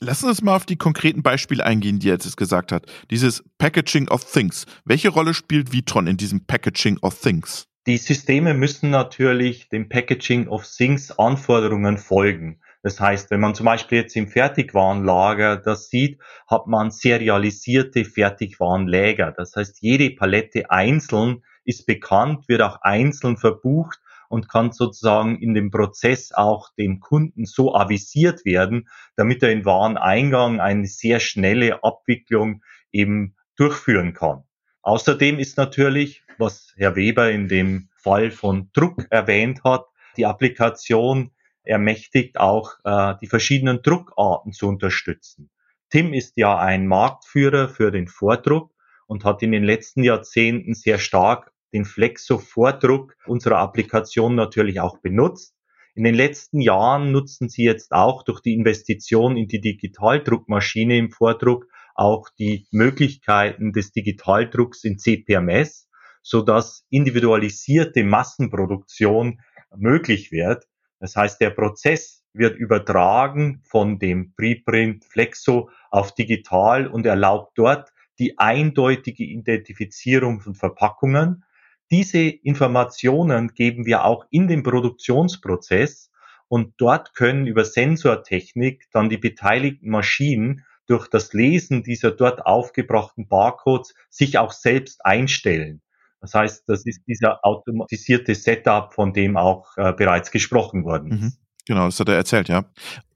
Lassen 0.02 0.28
Sie 0.28 0.30
uns 0.30 0.42
mal 0.42 0.56
auf 0.56 0.66
die 0.66 0.78
konkreten 0.78 1.24
Beispiele 1.24 1.66
eingehen, 1.66 2.00
die 2.00 2.08
er 2.08 2.14
jetzt 2.14 2.38
gesagt 2.38 2.72
hat. 2.72 2.86
Dieses 3.12 3.44
Packaging 3.58 4.08
of 4.08 4.24
Things. 4.24 4.66
Welche 4.86 5.10
Rolle 5.10 5.34
spielt 5.34 5.74
Vitron 5.74 6.08
in 6.08 6.16
diesem 6.16 6.46
Packaging 6.46 7.00
of 7.02 7.20
Things? 7.20 7.68
Die 7.86 7.98
Systeme 7.98 8.54
müssen 8.54 8.92
natürlich 8.92 9.68
dem 9.68 9.90
Packaging 9.90 10.48
of 10.48 10.66
Things 10.66 11.12
Anforderungen 11.20 11.98
folgen. 11.98 12.62
Das 12.82 13.02
heißt, 13.02 13.30
wenn 13.30 13.42
man 13.42 13.56
zum 13.56 13.66
Beispiel 13.66 13.98
jetzt 13.98 14.16
im 14.16 14.30
Fertigwarenlager 14.30 15.58
das 15.58 15.90
sieht, 15.90 16.22
hat 16.48 16.68
man 16.68 16.92
serialisierte 16.92 18.06
Fertigwarenläger. 18.06 19.34
Das 19.34 19.54
heißt, 19.58 19.82
jede 19.82 20.12
Palette 20.12 20.72
einzeln 20.72 21.44
ist 21.66 21.86
bekannt, 21.86 22.48
wird 22.48 22.62
auch 22.62 22.78
einzeln 22.84 23.36
verbucht 23.36 24.00
und 24.30 24.48
kann 24.48 24.72
sozusagen 24.72 25.42
in 25.42 25.54
dem 25.54 25.72
Prozess 25.72 26.32
auch 26.32 26.74
dem 26.78 27.00
Kunden 27.02 27.46
so 27.46 27.76
avisiert 27.76 28.46
werden, 28.46 28.88
damit 29.18 29.44
er 29.44 29.52
in 29.52 29.66
Wareneingang 29.66 30.62
eine 30.62 30.88
sehr 30.88 31.20
schnelle 31.20 31.84
Abwicklung 31.84 32.64
eben 32.92 33.36
durchführen 33.58 34.14
kann. 34.14 34.44
Außerdem 34.82 35.40
ist 35.40 35.58
natürlich, 35.58 36.24
was 36.38 36.74
Herr 36.78 36.96
Weber 36.96 37.32
in 37.32 37.48
dem 37.50 37.90
Fall 37.98 38.32
von 38.32 38.70
Druck 38.72 39.06
erwähnt 39.10 39.64
hat, 39.64 39.86
die 40.16 40.26
Applikation 40.26 41.32
ermächtigt, 41.64 42.40
auch 42.40 42.74
äh, 42.84 43.16
die 43.22 43.28
verschiedenen 43.28 43.82
Druckarten 43.82 44.54
zu 44.54 44.68
unterstützen. 44.68 45.50
Tim 45.90 46.14
ist 46.14 46.38
ja 46.38 46.58
ein 46.58 46.88
Marktführer 46.88 47.68
für 47.68 47.92
den 47.92 48.08
Vordruck 48.08 48.72
und 49.08 49.26
hat 49.26 49.42
in 49.42 49.52
den 49.52 49.64
letzten 49.64 50.04
Jahrzehnten 50.04 50.76
sehr 50.76 51.00
stark 51.00 51.52
den 51.74 51.86
Flexo-Vordruck 51.86 53.16
unserer 53.26 53.58
Applikation 53.60 54.36
natürlich 54.36 54.80
auch 54.80 55.00
benutzt. 55.00 55.56
In 55.96 56.04
den 56.04 56.16
letzten 56.16 56.62
Jahren 56.62 57.12
nutzen 57.12 57.50
sie 57.50 57.64
jetzt 57.64 57.92
auch 57.92 58.24
durch 58.24 58.42
die 58.42 58.54
Investition 58.54 59.38
in 59.38 59.48
die 59.48 59.62
Digitaldruckmaschine 59.62 60.98
im 60.98 61.12
Vordruck 61.12 61.68
auch 61.96 62.30
die 62.40 62.68
Möglichkeiten 62.72 63.74
des 63.74 63.92
Digitaldrucks 63.92 64.84
in 64.86 64.98
CPMS, 64.98 65.90
so 66.22 66.42
dass 66.42 66.86
individualisierte 66.90 68.04
Massenproduktion 68.04 69.42
möglich 69.76 70.32
wird. 70.32 70.66
Das 71.00 71.16
heißt, 71.16 71.42
der 71.42 71.50
Prozess 71.50 72.24
wird 72.34 72.58
übertragen 72.58 73.62
von 73.64 74.00
dem 74.00 74.34
Preprint 74.36 75.04
Flexo 75.06 75.70
auf 75.92 76.14
digital 76.14 76.88
und 76.88 77.06
erlaubt 77.06 77.58
dort 77.58 77.92
die 78.20 78.38
eindeutige 78.38 79.24
Identifizierung 79.24 80.42
von 80.42 80.56
Verpackungen. 80.56 81.44
Diese 81.92 82.20
Informationen 82.20 83.54
geben 83.54 83.86
wir 83.86 84.06
auch 84.06 84.26
in 84.30 84.48
den 84.48 84.64
Produktionsprozess 84.64 86.12
und 86.48 86.74
dort 86.78 87.16
können 87.16 87.48
über 87.48 87.66
Sensortechnik 87.66 88.88
dann 88.92 89.10
die 89.10 89.18
beteiligten 89.18 89.90
Maschinen 89.90 90.66
durch 90.86 91.08
das 91.08 91.34
Lesen 91.34 91.84
dieser 91.84 92.12
dort 92.12 92.46
aufgebrachten 92.46 93.28
Barcodes 93.28 93.94
sich 94.10 94.38
auch 94.38 94.52
selbst 94.52 95.06
einstellen. 95.06 95.82
Das 96.22 96.34
heißt, 96.34 96.68
das 96.68 96.86
ist 96.86 97.02
dieser 97.08 97.46
automatisierte 97.46 98.36
Setup, 98.36 98.94
von 98.94 99.14
dem 99.14 99.38
auch 99.38 99.78
äh, 99.78 99.94
bereits 99.94 100.32
gesprochen 100.32 100.84
worden 100.84 101.12
ist. 101.12 101.22
Mhm. 101.22 101.49
Genau, 101.70 101.86
das 101.86 102.00
hat 102.00 102.10
er 102.10 102.16
erzählt, 102.16 102.50
ja. 102.50 102.66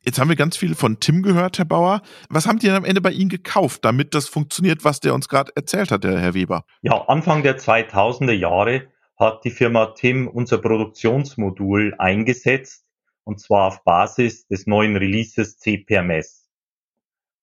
Jetzt 0.05 0.19
haben 0.19 0.29
wir 0.29 0.35
ganz 0.35 0.57
viel 0.57 0.75
von 0.75 0.99
Tim 0.99 1.23
gehört, 1.23 1.57
Herr 1.57 1.65
Bauer. 1.65 2.03
Was 2.29 2.45
haben 2.45 2.59
die 2.59 2.67
denn 2.67 2.75
am 2.75 2.85
Ende 2.85 3.01
bei 3.01 3.09
Ihnen 3.09 3.29
gekauft, 3.29 3.83
damit 3.83 4.13
das 4.13 4.27
funktioniert, 4.27 4.83
was 4.85 4.99
der 4.99 5.15
uns 5.15 5.27
gerade 5.27 5.51
erzählt 5.55 5.89
hat, 5.89 6.03
der 6.03 6.19
Herr 6.19 6.35
Weber? 6.35 6.63
Ja, 6.83 7.01
Anfang 7.07 7.41
der 7.41 7.57
2000er 7.57 8.31
Jahre 8.31 8.89
hat 9.17 9.43
die 9.43 9.49
Firma 9.49 9.87
Tim 9.95 10.27
unser 10.27 10.59
Produktionsmodul 10.59 11.95
eingesetzt, 11.97 12.85
und 13.23 13.39
zwar 13.39 13.69
auf 13.69 13.83
Basis 13.83 14.45
des 14.45 14.67
neuen 14.67 14.95
Releases 14.95 15.57
CPMS. 15.57 16.47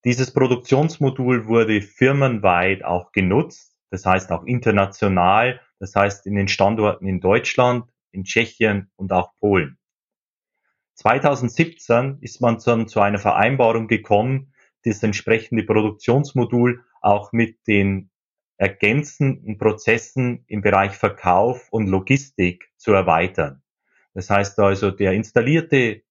Dieses 0.05 0.33
Produktionsmodul 0.33 1.49
wurde 1.49 1.83
firmenweit 1.83 2.85
auch 2.85 3.11
genutzt 3.11 3.71
das 3.91 4.07
heißt 4.07 4.31
auch 4.31 4.45
international, 4.45 5.61
das 5.79 5.95
heißt 5.95 6.27
in 6.27 6.37
den 6.37 6.49
Standorten 6.49 7.07
in 7.07 7.21
Deutschland, 7.21 7.85
in 8.13 8.25
Tschechien 8.25 8.91
und 8.97 9.13
auch 9.13 9.33
Polen. 9.41 9.79
2017 11.01 12.19
ist 12.21 12.43
man 12.43 12.59
dann 12.63 12.87
zu 12.87 13.01
einer 13.01 13.19
Vereinbarung 13.19 13.89
gekommen, 13.89 14.53
das 14.85 15.03
entsprechende 15.03 15.63
Produktionsmodul 15.63 16.85
auch 17.01 17.33
mit 17.33 17.67
den 17.67 18.11
ergänzenden 18.59 19.57
Prozessen 19.57 20.45
im 20.47 20.61
Bereich 20.61 20.93
Verkauf 20.93 21.69
und 21.71 21.87
Logistik 21.87 22.71
zu 22.77 22.93
erweitern. 22.93 23.63
Das 24.13 24.29
heißt 24.29 24.59
also, 24.59 24.91
der 24.91 25.15
installierte, 25.15 26.03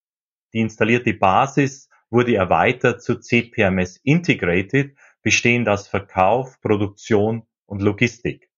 die 0.53 0.59
installierte 0.59 1.13
Basis 1.13 1.87
wurde 2.09 2.35
erweitert 2.37 3.03
zu 3.03 3.19
CPMS 3.19 3.97
Integrated, 3.97 4.97
bestehend 5.21 5.69
aus 5.69 5.87
Verkauf, 5.87 6.59
Produktion 6.61 7.43
und 7.67 7.83
Logistik. 7.83 8.49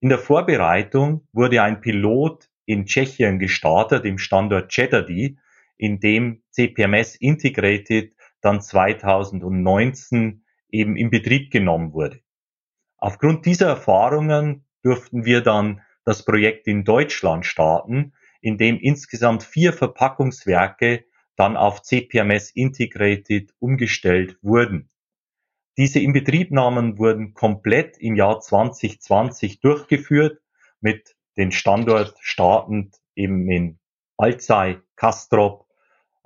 In 0.00 0.10
der 0.10 0.18
Vorbereitung 0.18 1.26
wurde 1.32 1.62
ein 1.62 1.80
Pilot 1.80 2.50
in 2.66 2.84
Tschechien 2.84 3.38
gestartet, 3.38 4.04
im 4.04 4.18
Standort 4.18 4.70
Chetady, 4.70 5.38
in 5.76 6.00
dem 6.00 6.42
CPMS 6.50 7.16
Integrated 7.16 8.14
dann 8.40 8.60
2019 8.60 10.44
eben 10.70 10.96
in 10.96 11.10
Betrieb 11.10 11.50
genommen 11.50 11.92
wurde. 11.92 12.20
Aufgrund 12.98 13.46
dieser 13.46 13.68
Erfahrungen 13.68 14.64
durften 14.82 15.24
wir 15.24 15.42
dann 15.42 15.82
das 16.04 16.24
Projekt 16.24 16.66
in 16.66 16.84
Deutschland 16.84 17.44
starten, 17.44 18.12
in 18.40 18.58
dem 18.58 18.78
insgesamt 18.78 19.42
vier 19.42 19.72
Verpackungswerke 19.72 21.04
dann 21.36 21.56
auf 21.56 21.82
CPMS 21.82 22.50
Integrated 22.50 23.52
umgestellt 23.58 24.38
wurden. 24.42 24.88
Diese 25.76 26.00
Inbetriebnahmen 26.00 26.98
wurden 26.98 27.34
komplett 27.34 27.98
im 27.98 28.16
Jahr 28.16 28.40
2020 28.40 29.60
durchgeführt 29.60 30.40
mit 30.80 31.16
den 31.36 31.52
Standort 31.52 32.16
startend 32.20 32.96
eben 33.14 33.50
in 33.50 33.78
Alzey, 34.16 34.78
Kastrop, 34.96 35.65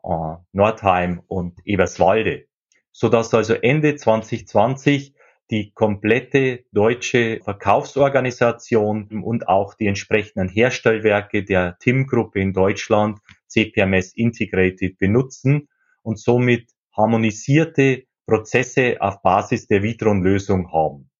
äh, 0.02 0.36
Nordheim 0.52 1.22
und 1.26 1.58
Eberswalde, 1.64 2.46
sodass 2.92 3.32
also 3.34 3.54
Ende 3.54 3.96
2020 3.96 5.14
die 5.50 5.72
komplette 5.72 6.64
deutsche 6.72 7.40
Verkaufsorganisation 7.42 9.22
und 9.22 9.48
auch 9.48 9.74
die 9.74 9.88
entsprechenden 9.88 10.48
Herstellwerke 10.48 11.44
der 11.44 11.76
TIM-Gruppe 11.80 12.40
in 12.40 12.52
Deutschland 12.52 13.18
CPMS 13.48 14.12
Integrated 14.14 14.98
benutzen 14.98 15.68
und 16.02 16.18
somit 16.18 16.70
harmonisierte 16.96 18.04
Prozesse 18.26 18.96
auf 19.00 19.22
Basis 19.22 19.66
der 19.66 19.82
Vitron-Lösung 19.82 20.72
haben. 20.72 21.10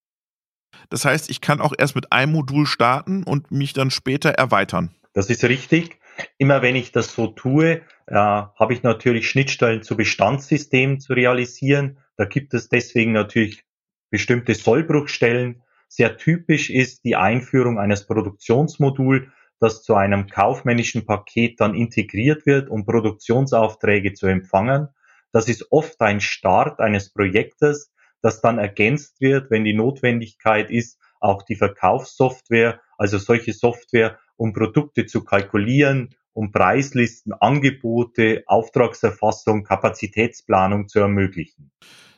Das 0.91 1.05
heißt, 1.05 1.29
ich 1.29 1.41
kann 1.41 1.61
auch 1.61 1.73
erst 1.77 1.97
mit 1.97 2.13
einem 2.13 2.33
Modul 2.33 2.67
starten 2.67 3.25
und 3.25 3.51
mich 3.51 3.73
dann 3.73 3.91
später 3.91 4.31
erweitern. 4.31 4.95
Das 5.13 5.29
ist 5.29 5.43
richtig. 5.45 5.99
Immer 6.39 6.63
wenn 6.63 6.77
ich 6.77 6.93
das 6.93 7.15
so 7.15 7.29
tue, 7.29 7.83
äh, 8.11 8.15
habe 8.15 8.73
ich 8.73 8.83
natürlich 8.83 9.29
Schnittstellen 9.31 9.83
zu 9.83 9.97
Bestandssystemen 9.97 10.99
zu 10.99 11.13
realisieren. 11.13 11.99
Da 12.17 12.25
gibt 12.25 12.55
es 12.55 12.69
deswegen 12.69 13.13
natürlich 13.13 13.65
bestimmte 14.11 14.55
Sollbruchstellen. 14.55 15.63
Sehr 15.89 16.17
typisch 16.17 16.71
ist 16.71 17.05
die 17.05 17.15
Einführung 17.15 17.79
eines 17.79 18.07
Produktionsmoduls, 18.07 19.29
das 19.61 19.85
zu 19.85 19.95
einem 19.95 20.27
kaufmännischen 20.27 21.07
Paket 21.07 21.61
dann 21.61 21.75
integriert 21.75 22.47
wird, 22.47 22.69
um 22.69 22.85
Produktionsaufträge 22.85 24.13
zu 24.15 24.27
empfangen. 24.27 24.89
Das 25.33 25.49
ist 25.49 25.71
oft 25.71 26.01
ein 26.01 26.21
Start 26.21 26.81
eines 26.81 27.13
Projektes, 27.13 27.93
das 28.23 28.41
dann 28.41 28.59
ergänzt 28.59 29.21
wird, 29.21 29.51
wenn 29.51 29.65
die 29.65 29.75
Notwendigkeit 29.75 30.71
ist, 30.71 30.99
auch 31.21 31.43
die 31.43 31.55
Verkaufssoftware, 31.55 32.81
also 32.99 33.19
solche 33.19 33.53
Software, 33.53 34.19
um 34.37 34.53
Produkte 34.53 35.07
zu 35.07 35.23
kalkulieren, 35.23 36.15
um 36.33 36.53
Preislisten, 36.53 37.33
Angebote, 37.33 38.45
Auftragserfassung, 38.47 39.65
Kapazitätsplanung 39.65 40.89
zu 40.89 41.01
ermöglichen. 41.01 41.71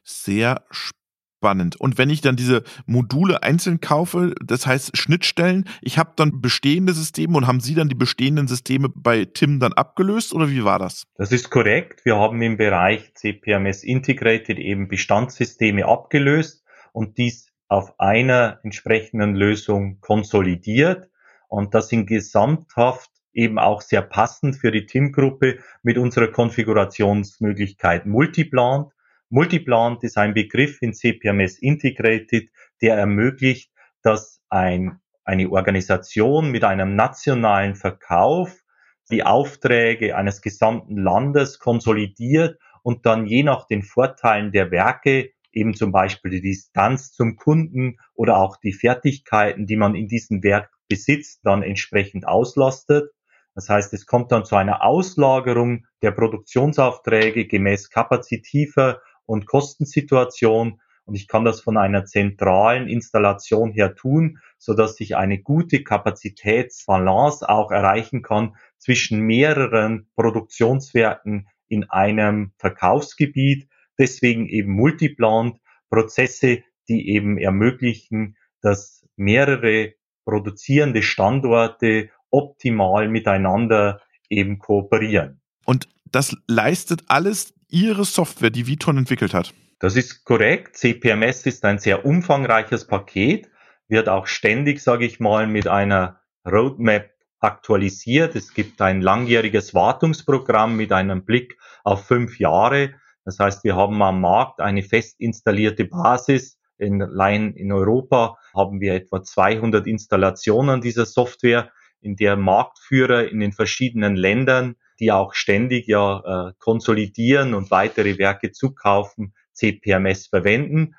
Sehr 0.05 0.65
spannend. 0.71 1.75
Und 1.81 1.99
wenn 1.99 2.09
ich 2.09 2.21
dann 2.21 2.37
diese 2.37 2.63
Module 2.87 3.43
einzeln 3.43 3.81
kaufe, 3.81 4.35
das 4.45 4.67
heißt 4.67 4.97
Schnittstellen, 4.97 5.69
ich 5.81 5.99
habe 5.99 6.13
dann 6.15 6.41
bestehende 6.41 6.93
Systeme 6.93 7.37
und 7.37 7.47
haben 7.49 7.59
Sie 7.59 7.75
dann 7.75 7.89
die 7.89 7.97
bestehenden 7.97 8.47
Systeme 8.47 8.89
bei 8.89 9.25
TIM 9.25 9.59
dann 9.59 9.73
abgelöst 9.73 10.33
oder 10.33 10.51
wie 10.51 10.65
war 10.65 10.79
das? 10.79 11.05
Das 11.17 11.33
ist 11.33 11.51
korrekt. 11.51 12.05
Wir 12.05 12.17
haben 12.17 12.41
im 12.43 12.57
Bereich 12.57 13.13
CPMS 13.15 13.83
Integrated 13.83 14.59
eben 14.59 14.87
Bestandssysteme 14.87 15.87
abgelöst 15.87 16.65
und 16.93 17.19
dies 17.19 17.49
auf 17.67 17.99
einer 17.99 18.61
entsprechenden 18.63 19.35
Lösung 19.35 20.01
konsolidiert 20.01 21.09
und 21.49 21.75
das 21.75 21.91
in 21.91 22.07
Gesamthaft 22.07 23.11
eben 23.33 23.59
auch 23.59 23.81
sehr 23.81 24.03
passend 24.03 24.57
für 24.57 24.71
die 24.71 24.87
TIM-Gruppe 24.87 25.59
mit 25.83 25.99
unserer 25.99 26.29
Konfigurationsmöglichkeit 26.29 28.07
Multiplant 28.07 28.93
Multiplant 29.33 30.05
ist 30.05 30.19
ein 30.19 30.35
Begriff 30.35 30.83
in 30.83 30.93
CPMS 30.93 31.59
Integrated, 31.59 32.51
der 32.83 32.97
ermöglicht, 32.97 33.73
dass 34.03 34.43
ein, 34.51 35.01
eine 35.25 35.49
Organisation 35.49 36.51
mit 36.51 36.65
einem 36.65 36.97
nationalen 36.97 37.75
Verkauf 37.75 38.63
die 39.11 39.23
Aufträge 39.23 40.17
eines 40.17 40.43
gesamten 40.43 40.99
Landes 40.99 41.59
konsolidiert 41.59 42.59
und 42.83 43.07
dann 43.07 43.25
je 43.25 43.43
nach 43.43 43.67
den 43.67 43.83
Vorteilen 43.83 44.53
der 44.53 44.71
Werke, 44.71 45.31
eben 45.51 45.73
zum 45.73 45.93
Beispiel 45.93 46.31
die 46.31 46.43
Distanz 46.43 47.13
zum 47.13 47.37
Kunden 47.37 47.97
oder 48.13 48.37
auch 48.37 48.59
die 48.59 48.75
Fertigkeiten, 48.75 49.67
die 49.67 49.77
man 49.77 49.95
in 49.95 50.09
diesem 50.09 50.43
Werk 50.43 50.71
besitzt, 50.91 51.41
dann 51.45 51.63
entsprechend 51.63 52.29
auslastet. 52.29 53.11
Das 53.55 53.69
heißt, 53.69 53.93
es 53.93 54.07
kommt 54.07 54.33
dann 54.33 54.45
zu 54.45 54.57
einer 54.57 54.85
Auslagerung 54.85 55.87
der 56.01 56.13
Produktionsaufträge 56.13 57.47
gemäß 57.47 57.91
kapazitiver 57.91 59.01
und 59.27 59.47
Kostensituation. 59.47 60.81
Und 61.05 61.15
ich 61.15 61.29
kann 61.29 61.45
das 61.45 61.61
von 61.61 61.77
einer 61.77 62.05
zentralen 62.05 62.89
Installation 62.89 63.73
her 63.73 63.95
tun, 63.95 64.39
so 64.59 64.75
dass 64.75 65.01
ich 65.01 65.17
eine 65.17 65.39
gute 65.39 65.83
Kapazitätsbalance 65.83 67.49
auch 67.49 67.71
erreichen 67.71 68.23
kann 68.23 68.57
zwischen 68.79 69.21
mehreren 69.21 70.09
Produktionswerken 70.15 71.49
in 71.69 71.91
einem 71.91 72.53
Verkaufsgebiet. 72.59 73.69
Deswegen 73.99 74.47
eben 74.47 74.73
Multiplant 74.73 75.59
Prozesse, 75.91 76.63
die 76.89 77.11
eben 77.11 77.37
ermöglichen, 77.37 78.37
dass 78.61 79.07
mehrere 79.17 79.95
produzierende 80.25 81.03
Standorte 81.03 82.11
optimal 82.33 83.09
miteinander 83.09 84.01
eben 84.29 84.59
kooperieren. 84.59 85.41
Und 85.65 85.89
das 86.11 86.37
leistet 86.49 87.05
alles 87.07 87.55
Ihre 87.69 88.05
Software, 88.05 88.51
die 88.51 88.67
Vitron 88.67 88.99
entwickelt 88.99 89.33
hat. 89.33 89.55
Das 89.79 89.97
ist 89.97 90.25
korrekt. 90.25 90.77
CPMS 90.77 91.47
ist 91.47 91.65
ein 91.65 91.79
sehr 91.79 92.05
umfangreiches 92.05 92.87
Paket, 92.87 93.51
wird 93.89 94.09
auch 94.09 94.27
ständig, 94.27 94.81
sage 94.81 95.05
ich 95.05 95.21
mal, 95.21 95.47
mit 95.47 95.69
einer 95.69 96.21
Roadmap 96.47 97.11
aktualisiert. 97.41 98.37
Es 98.37 98.55
gibt 98.55 98.81
ein 98.81 99.01
langjähriges 99.01 99.75
Wartungsprogramm 99.75 100.77
mit 100.77 100.93
einem 100.93 101.25
Blick 101.25 101.59
auf 101.83 102.05
fünf 102.07 102.39
Jahre. 102.39 102.95
Das 103.25 103.39
heißt, 103.39 103.65
wir 103.65 103.77
haben 103.77 104.01
am 104.03 104.21
Markt 104.21 104.61
eine 104.61 104.83
fest 104.83 105.17
installierte 105.19 105.85
Basis. 105.85 106.59
In, 106.79 107.03
allein 107.03 107.55
in 107.55 107.73
Europa 107.73 108.39
haben 108.55 108.81
wir 108.81 108.95
etwa 108.95 109.23
200 109.23 109.87
Installationen 109.87 110.81
dieser 110.81 111.07
Software, 111.07 111.71
in 112.03 112.17
der 112.17 112.37
Marktführer 112.37 113.29
in 113.29 113.41
den 113.41 113.53
verschiedenen 113.53 114.17
Ländern 114.17 114.77
die 115.03 115.11
auch 115.11 115.35
ständig 115.35 115.89
ja 115.89 116.49
äh, 116.49 116.53
konsolidieren 116.59 117.55
und 117.55 117.73
weitere 117.73 118.19
Werke 118.19 118.53
zukaufen, 118.53 119.35
CPMS 119.53 120.29
verwenden. 120.29 120.95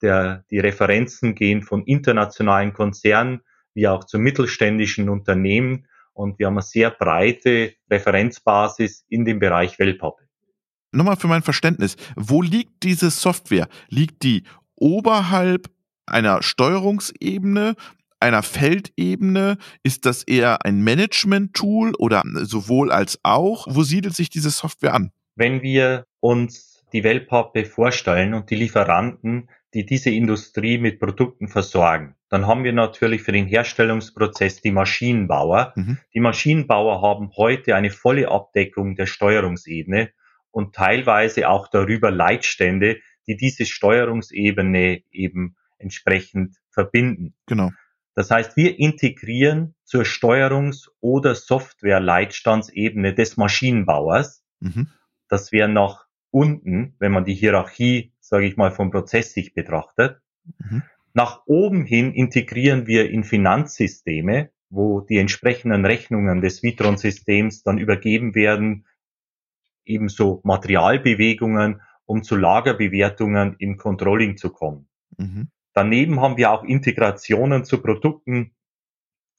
Der, 0.00 0.44
die 0.52 0.60
Referenzen 0.60 1.34
gehen 1.34 1.62
von 1.62 1.82
internationalen 1.84 2.72
Konzernen 2.72 3.40
wie 3.74 3.88
auch 3.88 4.04
zu 4.04 4.20
mittelständischen 4.20 5.08
Unternehmen 5.08 5.88
und 6.12 6.38
wir 6.38 6.46
haben 6.46 6.54
eine 6.54 6.62
sehr 6.62 6.92
breite 6.92 7.74
Referenzbasis 7.90 9.04
in 9.08 9.24
dem 9.24 9.40
Bereich 9.40 9.76
Wellpappe. 9.80 10.28
Nochmal 10.92 11.16
für 11.16 11.26
mein 11.26 11.42
Verständnis, 11.42 11.96
wo 12.14 12.42
liegt 12.42 12.84
diese 12.84 13.10
Software? 13.10 13.66
Liegt 13.88 14.22
die 14.22 14.44
oberhalb 14.76 15.68
einer 16.06 16.42
Steuerungsebene 16.42 17.74
einer 18.20 18.42
Feldebene? 18.42 19.58
Ist 19.82 20.06
das 20.06 20.22
eher 20.22 20.64
ein 20.64 20.82
Management-Tool 20.82 21.94
oder 21.98 22.22
sowohl 22.34 22.90
als 22.90 23.18
auch? 23.22 23.66
Wo 23.68 23.82
siedelt 23.82 24.14
sich 24.14 24.30
diese 24.30 24.50
Software 24.50 24.94
an? 24.94 25.12
Wenn 25.34 25.62
wir 25.62 26.06
uns 26.20 26.84
die 26.92 27.04
Wellpappe 27.04 27.64
vorstellen 27.64 28.34
und 28.34 28.50
die 28.50 28.56
Lieferanten, 28.56 29.50
die 29.74 29.84
diese 29.84 30.10
Industrie 30.10 30.78
mit 30.78 30.98
Produkten 30.98 31.48
versorgen, 31.48 32.14
dann 32.30 32.46
haben 32.46 32.64
wir 32.64 32.72
natürlich 32.72 33.22
für 33.22 33.32
den 33.32 33.46
Herstellungsprozess 33.46 34.60
die 34.60 34.70
Maschinenbauer. 34.70 35.72
Mhm. 35.76 35.98
Die 36.14 36.20
Maschinenbauer 36.20 37.02
haben 37.02 37.30
heute 37.36 37.74
eine 37.74 37.90
volle 37.90 38.28
Abdeckung 38.28 38.96
der 38.96 39.06
Steuerungsebene 39.06 40.10
und 40.50 40.74
teilweise 40.74 41.48
auch 41.48 41.68
darüber 41.68 42.10
Leitstände, 42.10 42.98
die 43.26 43.36
diese 43.36 43.66
Steuerungsebene 43.66 45.02
eben 45.10 45.56
entsprechend 45.78 46.56
verbinden. 46.70 47.34
Genau. 47.46 47.70
Das 48.18 48.32
heißt, 48.32 48.56
wir 48.56 48.80
integrieren 48.80 49.76
zur 49.84 50.02
Steuerungs- 50.02 50.88
oder 50.98 51.36
Software-Leitstandsebene 51.36 53.14
des 53.14 53.36
Maschinenbauers. 53.36 54.42
Mhm. 54.58 54.88
Das 55.28 55.52
wäre 55.52 55.68
nach 55.68 56.08
unten, 56.32 56.96
wenn 56.98 57.12
man 57.12 57.24
die 57.24 57.34
Hierarchie, 57.34 58.12
sage 58.18 58.46
ich 58.46 58.56
mal, 58.56 58.72
vom 58.72 58.90
Prozess 58.90 59.34
sich 59.34 59.54
betrachtet. 59.54 60.20
Mhm. 60.58 60.82
Nach 61.14 61.42
oben 61.46 61.84
hin 61.84 62.12
integrieren 62.12 62.88
wir 62.88 63.08
in 63.08 63.22
Finanzsysteme, 63.22 64.50
wo 64.68 65.00
die 65.00 65.18
entsprechenden 65.18 65.86
Rechnungen 65.86 66.40
des 66.40 66.64
Vitron-Systems 66.64 67.62
dann 67.62 67.78
übergeben 67.78 68.34
werden, 68.34 68.84
ebenso 69.84 70.40
Materialbewegungen, 70.42 71.82
um 72.04 72.24
zu 72.24 72.34
Lagerbewertungen 72.34 73.54
im 73.60 73.76
Controlling 73.76 74.36
zu 74.36 74.50
kommen. 74.50 74.88
Mhm. 75.18 75.50
Daneben 75.78 76.20
haben 76.20 76.36
wir 76.36 76.50
auch 76.50 76.64
Integrationen 76.64 77.64
zu 77.64 77.80
Produkten, 77.80 78.50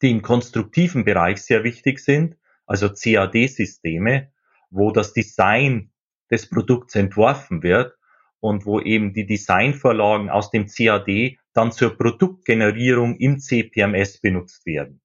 die 0.02 0.10
im 0.10 0.22
konstruktiven 0.22 1.04
Bereich 1.04 1.42
sehr 1.42 1.66
wichtig 1.66 2.00
sind, 2.00 2.38
also 2.66 2.88
CAD-Systeme, 2.88 4.32
wo 4.70 4.92
das 4.92 5.12
Design 5.12 5.92
des 6.32 6.50
Produkts 6.50 6.96
entworfen 6.96 7.62
wird 7.62 7.98
und 8.40 8.66
wo 8.66 8.80
eben 8.80 9.12
die 9.12 9.26
Designvorlagen 9.26 10.30
aus 10.30 10.50
dem 10.50 10.68
CAD 10.68 11.38
dann 11.52 11.74
zur 11.74 11.98
Produktgenerierung 11.98 13.18
im 13.18 13.40
CPMS 13.40 14.22
benutzt 14.22 14.66
werden. 14.66 15.02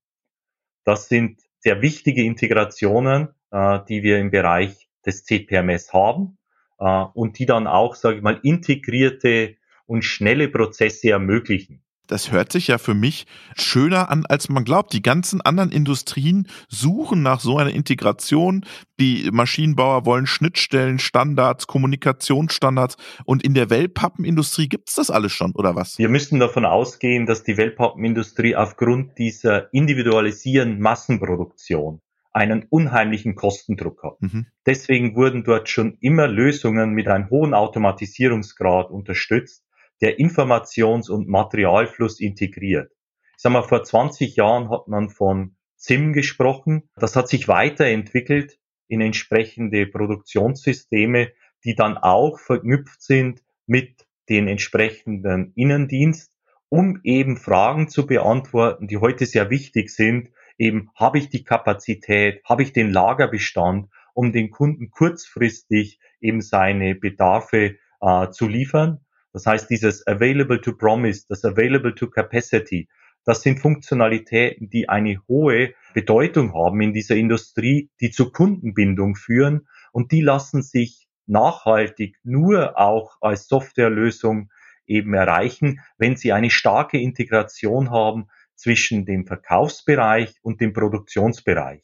Das 0.85 1.09
sind 1.09 1.41
sehr 1.59 1.83
wichtige 1.83 2.23
Integrationen, 2.23 3.31
äh, 3.51 3.81
die 3.89 4.05
wir 4.05 4.21
im 4.21 4.31
Bereich 4.31 4.89
des 5.05 5.25
CPMS 5.25 5.93
haben 5.93 6.39
äh, 6.79 7.07
und 7.13 7.41
die 7.41 7.47
dann 7.47 7.67
auch, 7.67 7.97
sage 7.97 8.19
ich 8.19 8.23
mal, 8.23 8.39
integrierte 8.45 9.57
und 9.87 10.05
schnelle 10.05 10.49
Prozesse 10.49 11.11
ermöglichen 11.11 11.85
das 12.07 12.31
hört 12.31 12.53
sich 12.53 12.69
ja 12.69 12.79
für 12.79 12.95
mich 12.95 13.27
schöner 13.57 14.11
an, 14.11 14.27
als 14.27 14.49
man 14.49 14.65
glaubt. 14.65 14.93
Die 14.93 15.03
ganzen 15.03 15.41
anderen 15.41 15.71
Industrien 15.71 16.49
suchen 16.69 17.23
nach 17.23 17.41
so 17.41 17.59
einer 17.59 17.71
Integration. 17.71 18.65
Die 19.01 19.31
Maschinenbauer 19.33 20.05
wollen 20.05 20.27
Schnittstellen, 20.27 20.99
Standards, 20.99 21.67
Kommunikationsstandards. 21.67 22.97
Und 23.25 23.43
in 23.43 23.55
der 23.55 23.71
Wellpappenindustrie 23.71 24.69
gibt 24.69 24.91
es 24.91 24.97
das 24.97 25.11
alles 25.11 25.33
schon, 25.33 25.53
oder 25.55 25.75
was? 25.75 25.99
Wir 25.99 26.09
müssen 26.09 26.41
davon 26.41 26.65
ausgehen, 26.65 27.27
dass 27.27 27.43
die 27.43 27.57
Wellpappenindustrie 27.57 28.55
aufgrund 28.57 29.19
dieser 29.19 29.73
individualisierenden 29.73 30.81
Massenproduktion 30.81 32.01
einen 32.33 32.67
unheimlichen 32.69 33.37
Kostendruck 33.37 34.03
hat. 34.03 34.21
Mhm. 34.21 34.47
Deswegen 34.67 35.15
wurden 35.15 35.45
dort 35.45 35.69
schon 35.69 35.97
immer 36.01 36.27
Lösungen 36.27 36.91
mit 36.91 37.07
einem 37.07 37.31
hohen 37.31 37.55
Automatisierungsgrad 37.55 38.91
unterstützt 38.91 39.65
der 40.01 40.19
Informations- 40.19 41.11
und 41.11 41.29
Materialfluss 41.29 42.21
integriert. 42.21 42.91
Ich 43.37 43.43
sag 43.43 43.53
mal, 43.53 43.63
vor 43.63 43.83
20 43.83 44.37
Jahren 44.37 44.71
hat 44.71 44.89
man 44.89 45.11
von 45.11 45.57
ZIM 45.77 46.13
gesprochen. 46.13 46.89
Das 46.97 47.17
hat 47.17 47.29
sich 47.29 47.49
weiterentwickelt 47.49 48.59
in 48.89 49.01
entsprechende 49.01 49.87
Produktionssysteme, 49.87 51.33
die 51.65 51.75
dann 51.75 51.97
auch 51.97 52.39
verknüpft 52.39 53.03
sind 53.03 53.43
mit 53.67 54.07
den 54.29 54.49
entsprechenden 54.49 55.53
Innendienst, 55.55 56.33
um 56.69 57.01
eben 57.03 57.37
Fragen 57.37 57.89
zu 57.89 58.07
beantworten, 58.07 58.89
die 58.89 58.99
heute 58.99 59.27
sehr 59.27 59.51
wichtig 59.51 59.91
sind. 59.91 60.31
Eben, 60.57 60.91
habe 60.95 61.19
ich 61.19 61.29
die 61.29 61.45
Kapazität, 61.45 62.43
habe 62.45 62.63
ich 62.63 62.73
den 62.73 62.91
Lagerbestand, 62.91 63.89
um 64.15 64.33
den 64.33 64.51
Kunden 64.51 64.91
kurzfristig 64.91 65.99
eben 66.21 66.41
seine 66.41 66.95
Bedarfe 66.95 67.77
äh, 68.01 68.31
zu 68.31 68.47
liefern 68.47 69.04
das 69.35 69.47
heißt, 69.47 69.69
dieses 69.69 70.07
Available 70.07 70.61
to 70.61 70.75
Promise, 70.75 71.27
das 71.29 71.45
Available 71.45 71.95
to 71.95 72.09
Capacity, 72.09 72.89
das 73.25 73.43
sind 73.43 73.59
Funktionalitäten, 73.59 74.71
die 74.71 74.89
eine 74.89 75.21
hohe 75.29 75.75
Bedeutung 75.93 76.55
haben 76.55 76.81
in 76.81 76.93
dieser 76.93 77.17
Industrie, 77.17 77.91
die 78.01 78.11
zur 78.11 78.33
Kundenbindung 78.33 79.17
führen 79.17 79.67
und 79.93 80.13
die 80.13 80.21
lassen 80.21 80.63
sich 80.63 81.09
nachhaltig 81.27 82.17
nur 82.23 82.79
auch 82.79 83.17
als 83.21 83.49
Softwarelösung 83.49 84.53
eben 84.87 85.15
erreichen, 85.15 85.81
wenn 85.99 86.17
sie 86.17 86.33
eine 86.33 86.51
starke 86.51 86.99
Integration 86.99 87.91
haben 87.91 88.29
zwischen 88.55 89.05
dem 89.05 89.27
Verkaufsbereich 89.27 90.39
und 90.43 90.61
dem 90.61 90.73
Produktionsbereich. 90.73 91.83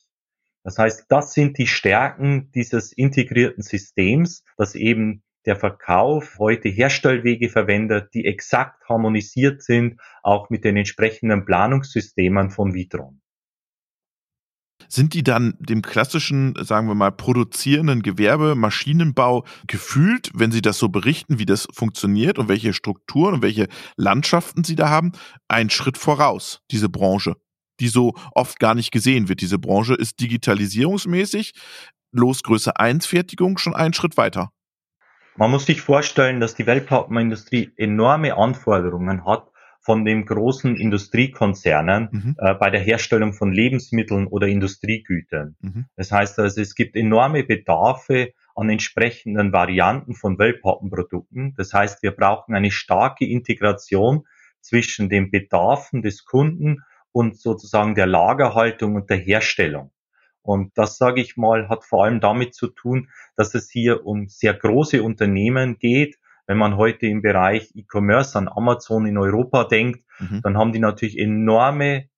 Das 0.62 0.78
heißt, 0.78 1.06
das 1.08 1.32
sind 1.32 1.58
die 1.58 1.66
Stärken 1.66 2.52
dieses 2.52 2.92
integrierten 2.92 3.62
Systems, 3.62 4.44
das 4.56 4.76
eben 4.76 5.24
der 5.46 5.56
Verkauf 5.56 6.38
heute 6.38 6.68
Herstellwege 6.68 7.48
verwendet, 7.48 8.12
die 8.14 8.24
exakt 8.24 8.88
harmonisiert 8.88 9.62
sind, 9.62 10.00
auch 10.22 10.50
mit 10.50 10.64
den 10.64 10.76
entsprechenden 10.76 11.44
Planungssystemen 11.44 12.50
von 12.50 12.74
Vitron. 12.74 13.20
Sind 14.88 15.14
die 15.14 15.22
dann 15.22 15.54
dem 15.60 15.82
klassischen, 15.82 16.54
sagen 16.60 16.88
wir 16.88 16.94
mal, 16.94 17.12
produzierenden 17.12 18.02
Gewerbe, 18.02 18.54
Maschinenbau 18.54 19.44
gefühlt, 19.66 20.30
wenn 20.34 20.50
Sie 20.50 20.62
das 20.62 20.78
so 20.78 20.88
berichten, 20.88 21.38
wie 21.38 21.46
das 21.46 21.68
funktioniert 21.72 22.38
und 22.38 22.48
welche 22.48 22.72
Strukturen 22.72 23.34
und 23.34 23.42
welche 23.42 23.68
Landschaften 23.96 24.64
Sie 24.64 24.76
da 24.76 24.88
haben, 24.88 25.12
einen 25.48 25.70
Schritt 25.70 25.98
voraus, 25.98 26.62
diese 26.70 26.88
Branche, 26.88 27.36
die 27.78 27.88
so 27.88 28.14
oft 28.32 28.58
gar 28.58 28.74
nicht 28.74 28.90
gesehen 28.90 29.28
wird. 29.28 29.42
Diese 29.42 29.58
Branche 29.58 29.94
ist 29.94 30.18
digitalisierungsmäßig, 30.20 31.52
Losgröße 32.12 32.76
1 32.76 33.06
Fertigung 33.06 33.58
schon 33.58 33.74
einen 33.74 33.94
Schritt 33.94 34.16
weiter. 34.16 34.50
Man 35.36 35.50
muss 35.50 35.66
sich 35.66 35.80
vorstellen, 35.80 36.40
dass 36.40 36.54
die 36.54 36.66
Wellpappenindustrie 36.66 37.72
enorme 37.76 38.36
Anforderungen 38.36 39.24
hat 39.24 39.50
von 39.80 40.04
den 40.04 40.26
großen 40.26 40.76
Industriekonzernen 40.76 42.08
mhm. 42.12 42.36
äh, 42.38 42.54
bei 42.54 42.70
der 42.70 42.80
Herstellung 42.80 43.32
von 43.32 43.52
Lebensmitteln 43.52 44.26
oder 44.26 44.46
Industriegütern. 44.46 45.56
Mhm. 45.60 45.86
Das 45.96 46.12
heißt 46.12 46.38
also, 46.38 46.60
es 46.60 46.74
gibt 46.74 46.96
enorme 46.96 47.44
Bedarfe 47.44 48.32
an 48.54 48.68
entsprechenden 48.68 49.52
Varianten 49.52 50.14
von 50.14 50.38
Wellpappenprodukten. 50.38 51.54
Das 51.56 51.72
heißt, 51.72 52.02
wir 52.02 52.10
brauchen 52.10 52.54
eine 52.54 52.70
starke 52.70 53.26
Integration 53.26 54.26
zwischen 54.60 55.08
den 55.08 55.30
Bedarfen 55.30 56.02
des 56.02 56.24
Kunden 56.24 56.82
und 57.12 57.38
sozusagen 57.38 57.94
der 57.94 58.06
Lagerhaltung 58.06 58.96
und 58.96 59.08
der 59.08 59.16
Herstellung. 59.16 59.90
Und 60.42 60.76
das, 60.76 60.96
sage 60.96 61.20
ich 61.20 61.36
mal, 61.36 61.68
hat 61.68 61.84
vor 61.84 62.04
allem 62.04 62.20
damit 62.20 62.54
zu 62.54 62.68
tun, 62.68 63.08
dass 63.36 63.54
es 63.54 63.70
hier 63.70 64.06
um 64.06 64.28
sehr 64.28 64.54
große 64.54 65.02
Unternehmen 65.02 65.78
geht. 65.78 66.18
Wenn 66.46 66.58
man 66.58 66.76
heute 66.76 67.06
im 67.06 67.22
Bereich 67.22 67.70
E-Commerce 67.74 68.36
an 68.36 68.48
Amazon 68.48 69.06
in 69.06 69.18
Europa 69.18 69.64
denkt, 69.64 70.04
mhm. 70.18 70.40
dann 70.42 70.58
haben 70.58 70.72
die 70.72 70.78
natürlich 70.78 71.18
enorme 71.18 72.08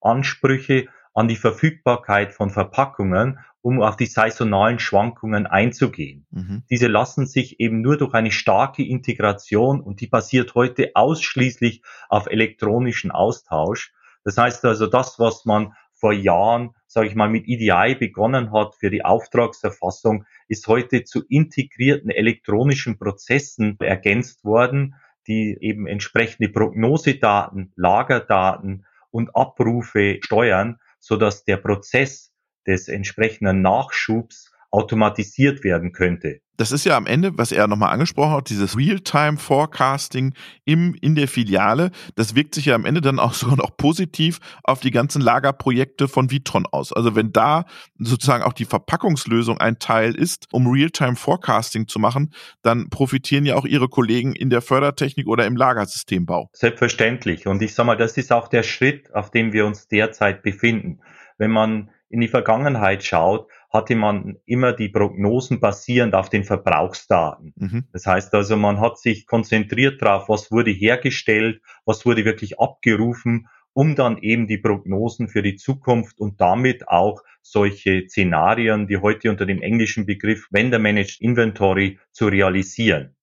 Ansprüche 0.00 0.88
an 1.14 1.28
die 1.28 1.36
Verfügbarkeit 1.36 2.32
von 2.32 2.50
Verpackungen, 2.50 3.38
um 3.60 3.80
auf 3.80 3.96
die 3.96 4.06
saisonalen 4.06 4.78
Schwankungen 4.78 5.46
einzugehen. 5.46 6.26
Mhm. 6.30 6.64
Diese 6.70 6.88
lassen 6.88 7.26
sich 7.26 7.60
eben 7.60 7.80
nur 7.80 7.96
durch 7.96 8.14
eine 8.14 8.32
starke 8.32 8.84
Integration 8.84 9.80
und 9.80 10.00
die 10.00 10.08
basiert 10.08 10.54
heute 10.54 10.92
ausschließlich 10.94 11.82
auf 12.08 12.26
elektronischen 12.26 13.10
Austausch. 13.10 13.92
Das 14.24 14.36
heißt 14.38 14.64
also, 14.64 14.86
das, 14.86 15.18
was 15.18 15.44
man 15.44 15.74
vor 15.92 16.12
Jahren, 16.12 16.74
sage 16.92 17.08
ich 17.08 17.14
mal, 17.14 17.30
mit 17.30 17.48
EDI 17.48 17.94
begonnen 17.98 18.52
hat 18.52 18.74
für 18.74 18.90
die 18.90 19.04
Auftragserfassung, 19.04 20.26
ist 20.46 20.66
heute 20.66 21.04
zu 21.04 21.24
integrierten 21.26 22.10
elektronischen 22.10 22.98
Prozessen 22.98 23.78
ergänzt 23.80 24.44
worden, 24.44 24.94
die 25.26 25.56
eben 25.60 25.86
entsprechende 25.86 26.50
Prognosedaten, 26.50 27.72
Lagerdaten 27.76 28.84
und 29.10 29.34
Abrufe 29.34 30.18
steuern, 30.22 30.78
so 30.98 31.16
dass 31.16 31.44
der 31.44 31.56
Prozess 31.56 32.34
des 32.66 32.88
entsprechenden 32.88 33.62
Nachschubs 33.62 34.51
automatisiert 34.72 35.62
werden 35.64 35.92
könnte. 35.92 36.40
Das 36.56 36.70
ist 36.70 36.84
ja 36.84 36.96
am 36.96 37.06
Ende, 37.06 37.36
was 37.36 37.50
er 37.50 37.66
nochmal 37.66 37.92
angesprochen 37.92 38.32
hat, 38.32 38.50
dieses 38.50 38.76
Real-Time-Forecasting 38.76 40.34
im, 40.64 40.94
in 41.00 41.14
der 41.14 41.28
Filiale, 41.28 41.90
das 42.14 42.34
wirkt 42.34 42.54
sich 42.54 42.66
ja 42.66 42.74
am 42.74 42.84
Ende 42.84 43.00
dann 43.00 43.18
auch 43.18 43.34
sogar 43.34 43.56
noch 43.56 43.76
positiv 43.76 44.38
auf 44.62 44.80
die 44.80 44.90
ganzen 44.90 45.20
Lagerprojekte 45.20 46.08
von 46.08 46.30
Vitron 46.30 46.66
aus. 46.70 46.92
Also 46.92 47.14
wenn 47.14 47.32
da 47.32 47.64
sozusagen 47.98 48.44
auch 48.44 48.52
die 48.52 48.64
Verpackungslösung 48.64 49.58
ein 49.58 49.78
Teil 49.78 50.14
ist, 50.14 50.46
um 50.52 50.66
Real-Time-Forecasting 50.66 51.88
zu 51.88 51.98
machen, 51.98 52.32
dann 52.62 52.88
profitieren 52.90 53.44
ja 53.44 53.56
auch 53.56 53.66
ihre 53.66 53.88
Kollegen 53.88 54.34
in 54.34 54.48
der 54.48 54.62
Fördertechnik 54.62 55.26
oder 55.26 55.46
im 55.46 55.56
Lagersystembau. 55.56 56.48
Selbstverständlich. 56.52 57.46
Und 57.46 57.60
ich 57.60 57.74
sage 57.74 57.88
mal, 57.88 57.96
das 57.96 58.16
ist 58.16 58.32
auch 58.32 58.48
der 58.48 58.62
Schritt, 58.62 59.14
auf 59.14 59.30
dem 59.30 59.52
wir 59.52 59.66
uns 59.66 59.88
derzeit 59.88 60.42
befinden. 60.42 61.00
Wenn 61.38 61.50
man 61.50 61.90
in 62.08 62.20
die 62.20 62.28
Vergangenheit 62.28 63.02
schaut, 63.02 63.48
hatte 63.72 63.96
man 63.96 64.36
immer 64.44 64.72
die 64.72 64.90
Prognosen 64.90 65.58
basierend 65.58 66.14
auf 66.14 66.28
den 66.28 66.44
Verbrauchsdaten. 66.44 67.54
Mhm. 67.56 67.84
Das 67.92 68.06
heißt 68.06 68.34
also, 68.34 68.56
man 68.56 68.80
hat 68.80 68.98
sich 68.98 69.26
konzentriert 69.26 70.02
darauf, 70.02 70.28
was 70.28 70.50
wurde 70.50 70.70
hergestellt, 70.70 71.62
was 71.86 72.04
wurde 72.04 72.24
wirklich 72.26 72.60
abgerufen, 72.60 73.48
um 73.72 73.94
dann 73.96 74.18
eben 74.18 74.46
die 74.46 74.58
Prognosen 74.58 75.28
für 75.28 75.42
die 75.42 75.56
Zukunft 75.56 76.20
und 76.20 76.40
damit 76.40 76.88
auch 76.88 77.22
solche 77.40 78.06
Szenarien, 78.08 78.86
die 78.86 78.98
heute 78.98 79.30
unter 79.30 79.46
dem 79.46 79.62
englischen 79.62 80.04
Begriff 80.04 80.48
Vendor 80.50 80.78
Managed 80.78 81.22
Inventory 81.22 81.98
zu 82.12 82.26
realisieren. 82.26 83.16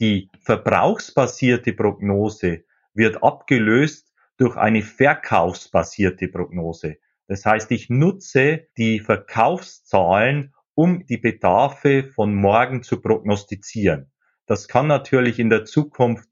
Die 0.00 0.30
verbrauchsbasierte 0.40 1.74
Prognose 1.74 2.64
wird 2.94 3.22
abgelöst 3.22 4.10
durch 4.38 4.56
eine 4.56 4.80
verkaufsbasierte 4.80 6.28
Prognose. 6.28 6.96
Das 7.30 7.46
heißt, 7.46 7.70
ich 7.70 7.88
nutze 7.90 8.66
die 8.76 8.98
Verkaufszahlen, 8.98 10.52
um 10.74 11.06
die 11.06 11.16
Bedarfe 11.16 12.10
von 12.12 12.34
morgen 12.34 12.82
zu 12.82 13.00
prognostizieren. 13.00 14.10
Das 14.46 14.66
kann 14.66 14.88
natürlich 14.88 15.38
in 15.38 15.48
der 15.48 15.64
Zukunft 15.64 16.28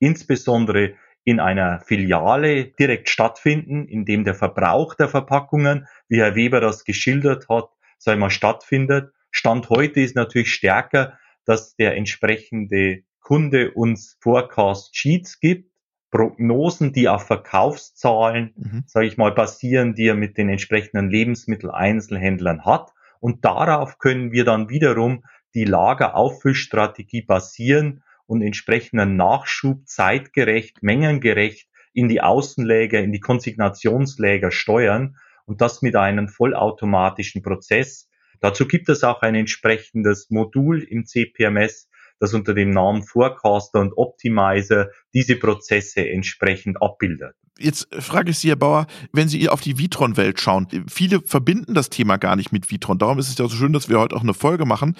insbesondere 0.00 0.96
in 1.24 1.40
einer 1.40 1.80
Filiale 1.80 2.66
direkt 2.66 3.08
stattfinden, 3.08 3.88
in 3.88 4.04
dem 4.04 4.24
der 4.24 4.34
Verbrauch 4.34 4.94
der 4.94 5.08
Verpackungen, 5.08 5.86
wie 6.08 6.18
Herr 6.18 6.34
Weber 6.34 6.60
das 6.60 6.84
geschildert 6.84 7.48
hat, 7.48 7.70
sei 7.96 8.14
mal 8.14 8.28
stattfindet. 8.28 9.14
Stand 9.30 9.70
heute 9.70 10.02
ist 10.02 10.14
natürlich 10.14 10.52
stärker, 10.52 11.18
dass 11.46 11.74
der 11.76 11.96
entsprechende 11.96 13.04
Kunde 13.20 13.72
uns 13.72 14.18
Forecast 14.20 14.94
Sheets 14.94 15.40
gibt, 15.40 15.70
Prognosen, 16.14 16.92
die 16.92 17.08
auf 17.08 17.26
Verkaufszahlen, 17.26 18.52
mhm. 18.56 18.84
sage 18.86 19.06
ich 19.06 19.16
mal, 19.16 19.32
basieren, 19.32 19.96
die 19.96 20.06
er 20.06 20.14
mit 20.14 20.38
den 20.38 20.48
entsprechenden 20.48 21.10
Lebensmitteleinzelhändlern 21.10 22.64
hat. 22.64 22.92
Und 23.18 23.44
darauf 23.44 23.98
können 23.98 24.30
wir 24.30 24.44
dann 24.44 24.68
wiederum 24.68 25.24
die 25.54 25.64
Lagerauffüllstrategie 25.64 27.22
basieren 27.22 28.04
und 28.26 28.42
entsprechenden 28.42 29.16
Nachschub 29.16 29.88
zeitgerecht, 29.88 30.84
mengengerecht 30.84 31.68
in 31.92 32.08
die 32.08 32.20
Außenläger, 32.20 33.00
in 33.00 33.10
die 33.10 33.20
Konsignationsläger 33.20 34.52
steuern 34.52 35.16
und 35.46 35.62
das 35.62 35.82
mit 35.82 35.96
einem 35.96 36.28
vollautomatischen 36.28 37.42
Prozess. 37.42 38.08
Dazu 38.38 38.68
gibt 38.68 38.88
es 38.88 39.02
auch 39.02 39.22
ein 39.22 39.34
entsprechendes 39.34 40.30
Modul 40.30 40.80
im 40.80 41.06
CPMS, 41.06 41.88
das 42.20 42.34
unter 42.34 42.54
dem 42.54 42.70
Namen 42.70 43.02
Forecaster 43.02 43.80
und 43.80 43.96
Optimizer 43.96 44.88
diese 45.12 45.36
Prozesse 45.36 46.08
entsprechend 46.08 46.80
abbildet. 46.82 47.34
Jetzt 47.56 47.86
frage 47.94 48.32
ich 48.32 48.38
Sie, 48.38 48.48
Herr 48.48 48.56
Bauer, 48.56 48.88
wenn 49.12 49.28
Sie 49.28 49.48
auf 49.48 49.60
die 49.60 49.78
Vitron-Welt 49.78 50.40
schauen, 50.40 50.66
viele 50.88 51.20
verbinden 51.20 51.74
das 51.74 51.88
Thema 51.88 52.16
gar 52.16 52.34
nicht 52.34 52.50
mit 52.50 52.68
Vitron. 52.68 52.98
Darum 52.98 53.20
ist 53.20 53.28
es 53.28 53.38
ja 53.38 53.48
so 53.48 53.54
schön, 53.54 53.72
dass 53.72 53.88
wir 53.88 54.00
heute 54.00 54.16
auch 54.16 54.22
eine 54.22 54.34
Folge 54.34 54.66
machen. 54.66 54.96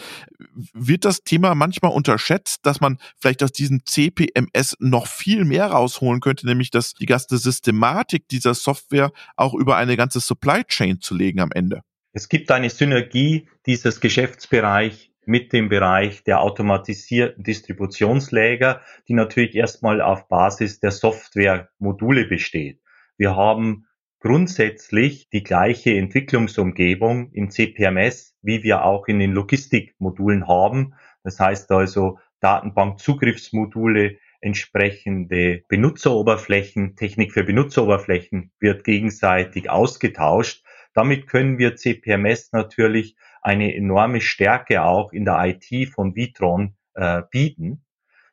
Wird 0.73 1.05
das 1.05 1.25
Thema 1.25 1.57
manchmal 1.57 1.91
unterschätzt, 1.91 2.65
dass 2.65 2.81
man 2.81 2.99
vielleicht 3.19 3.43
aus 3.43 3.51
diesem 3.51 3.85
CPMS 3.85 4.77
noch 4.79 5.09
viel 5.09 5.45
mehr 5.45 5.67
rausholen 5.67 6.21
könnte, 6.21 6.47
nämlich 6.47 6.71
dass 6.71 6.95
die 6.95 7.07
ganze 7.07 7.39
Systematik 7.39 8.29
dieser 8.29 8.55
Software 8.55 9.11
auch 9.35 9.55
über 9.55 9.77
eine 9.77 9.97
ganze 9.97 10.21
Supply 10.21 10.62
Chain 10.62 11.01
zu 11.01 11.17
legen 11.17 11.41
am 11.41 11.51
Ende? 11.51 11.81
Es 12.12 12.29
gibt 12.29 12.53
eine 12.53 12.71
Synergie 12.71 13.49
dieses 13.67 13.99
Geschäftsbereich 13.99 15.11
mit 15.27 15.53
dem 15.53 15.68
Bereich 15.68 16.25
der 16.25 16.41
automatisierten 16.41 17.45
Distributionsläger, 17.45 18.81
die 19.09 19.14
natürlich 19.14 19.55
erstmal 19.55 20.01
auf 20.01 20.29
Basis 20.29 20.81
der 20.81 20.91
Software-Module 20.91 22.27
besteht. 22.27 22.81
Wir 23.16 23.37
haben 23.37 23.87
grundsätzlich 24.20 25.29
die 25.29 25.43
gleiche 25.43 25.95
Entwicklungsumgebung 25.97 27.31
im 27.33 27.51
CPMS, 27.51 28.37
wie 28.43 28.62
wir 28.62 28.85
auch 28.85 29.07
in 29.07 29.18
den 29.18 29.33
Logistikmodulen 29.33 30.49
haben. 30.49 30.95
Das 31.22 31.39
heißt 31.39 31.70
also 31.70 32.18
Datenbankzugriffsmodule, 32.41 34.16
entsprechende 34.41 35.62
Benutzeroberflächen, 35.68 36.97
Technik 36.97 37.33
für 37.33 37.45
Benutzeroberflächen 37.45 38.53
wird 38.61 38.85
gegenseitig 38.85 39.70
ausgetauscht. 39.70 40.64
Damit 40.93 41.27
können 41.27 41.59
wir 41.59 41.77
CPMS 41.77 42.53
natürlich 42.53 43.16
eine 43.45 43.74
enorme 43.76 44.20
Stärke 44.20 44.82
auch 44.82 45.12
in 45.12 45.24
der 45.24 45.38
IT 45.45 45.90
von 45.90 46.16
Vitron 46.16 46.74
äh, 46.95 47.22
bieten. 47.30 47.84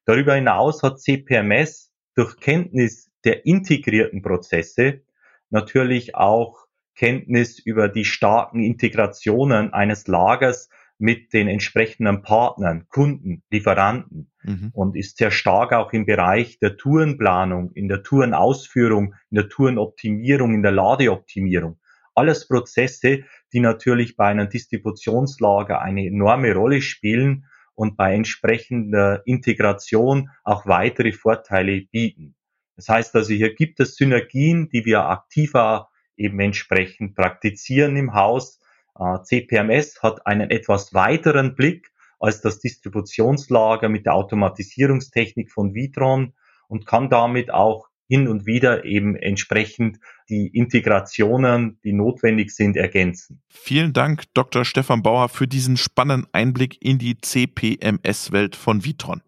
Darüber 0.05 0.33
hinaus 0.35 0.81
hat 0.81 0.99
CPMS 0.99 1.91
durch 2.15 2.37
Kenntnis 2.39 3.11
der 3.23 3.45
integrierten 3.45 4.21
Prozesse 4.21 5.01
natürlich 5.49 6.15
auch 6.15 6.65
Kenntnis 6.95 7.59
über 7.59 7.89
die 7.89 8.05
starken 8.05 8.63
Integrationen 8.63 9.73
eines 9.73 10.07
Lagers 10.07 10.69
mit 10.97 11.33
den 11.33 11.47
entsprechenden 11.47 12.21
Partnern, 12.21 12.85
Kunden, 12.87 13.43
Lieferanten 13.49 14.31
mhm. 14.43 14.69
und 14.73 14.95
ist 14.95 15.17
sehr 15.17 15.31
stark 15.31 15.73
auch 15.73 15.93
im 15.93 16.05
Bereich 16.05 16.59
der 16.59 16.77
Tourenplanung, 16.77 17.71
in 17.73 17.87
der 17.87 18.03
Tourenausführung, 18.03 19.15
in 19.29 19.35
der 19.35 19.49
Tourenoptimierung, 19.49 20.53
in 20.53 20.61
der 20.61 20.71
Ladeoptimierung. 20.71 21.79
Alles 22.13 22.47
Prozesse, 22.47 23.23
die 23.53 23.59
natürlich 23.59 24.15
bei 24.15 24.25
einem 24.25 24.49
Distributionslager 24.49 25.81
eine 25.81 26.05
enorme 26.05 26.53
Rolle 26.53 26.81
spielen 26.81 27.45
und 27.75 27.97
bei 27.97 28.13
entsprechender 28.13 29.21
Integration 29.25 30.29
auch 30.43 30.65
weitere 30.65 31.13
Vorteile 31.13 31.81
bieten. 31.81 32.35
Das 32.75 32.89
heißt 32.89 33.15
also, 33.15 33.33
hier 33.33 33.53
gibt 33.53 33.79
es 33.79 33.95
Synergien, 33.95 34.69
die 34.69 34.85
wir 34.85 35.05
aktiver 35.05 35.89
eben 36.17 36.39
entsprechend 36.39 37.15
praktizieren 37.15 37.95
im 37.95 38.13
Haus. 38.13 38.59
Äh, 38.97 39.21
CPMS 39.23 40.01
hat 40.03 40.25
einen 40.25 40.49
etwas 40.51 40.93
weiteren 40.93 41.55
Blick 41.55 41.91
als 42.19 42.41
das 42.41 42.59
Distributionslager 42.59 43.89
mit 43.89 44.05
der 44.05 44.13
Automatisierungstechnik 44.13 45.51
von 45.51 45.73
Vitron 45.73 46.33
und 46.67 46.85
kann 46.85 47.09
damit 47.09 47.51
auch 47.51 47.89
hin 48.07 48.27
und 48.27 48.45
wieder 48.45 48.85
eben 48.85 49.15
entsprechend 49.15 49.99
die 50.31 50.47
Integrationen, 50.47 51.77
die 51.83 51.93
notwendig 51.93 52.51
sind, 52.51 52.77
ergänzen. 52.77 53.43
Vielen 53.49 53.93
Dank, 53.93 54.23
Dr. 54.33 54.65
Stefan 54.65 55.03
Bauer, 55.03 55.29
für 55.29 55.47
diesen 55.47 55.77
spannenden 55.77 56.27
Einblick 56.31 56.77
in 56.81 56.97
die 56.97 57.17
CPMS-Welt 57.19 58.55
von 58.55 58.85
Vitron. 58.85 59.21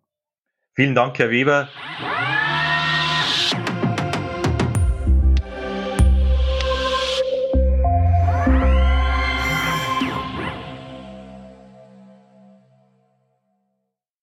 Vielen 0.73 0.95
Dank, 0.95 1.19
Herr 1.19 1.29
Weber. 1.29 1.69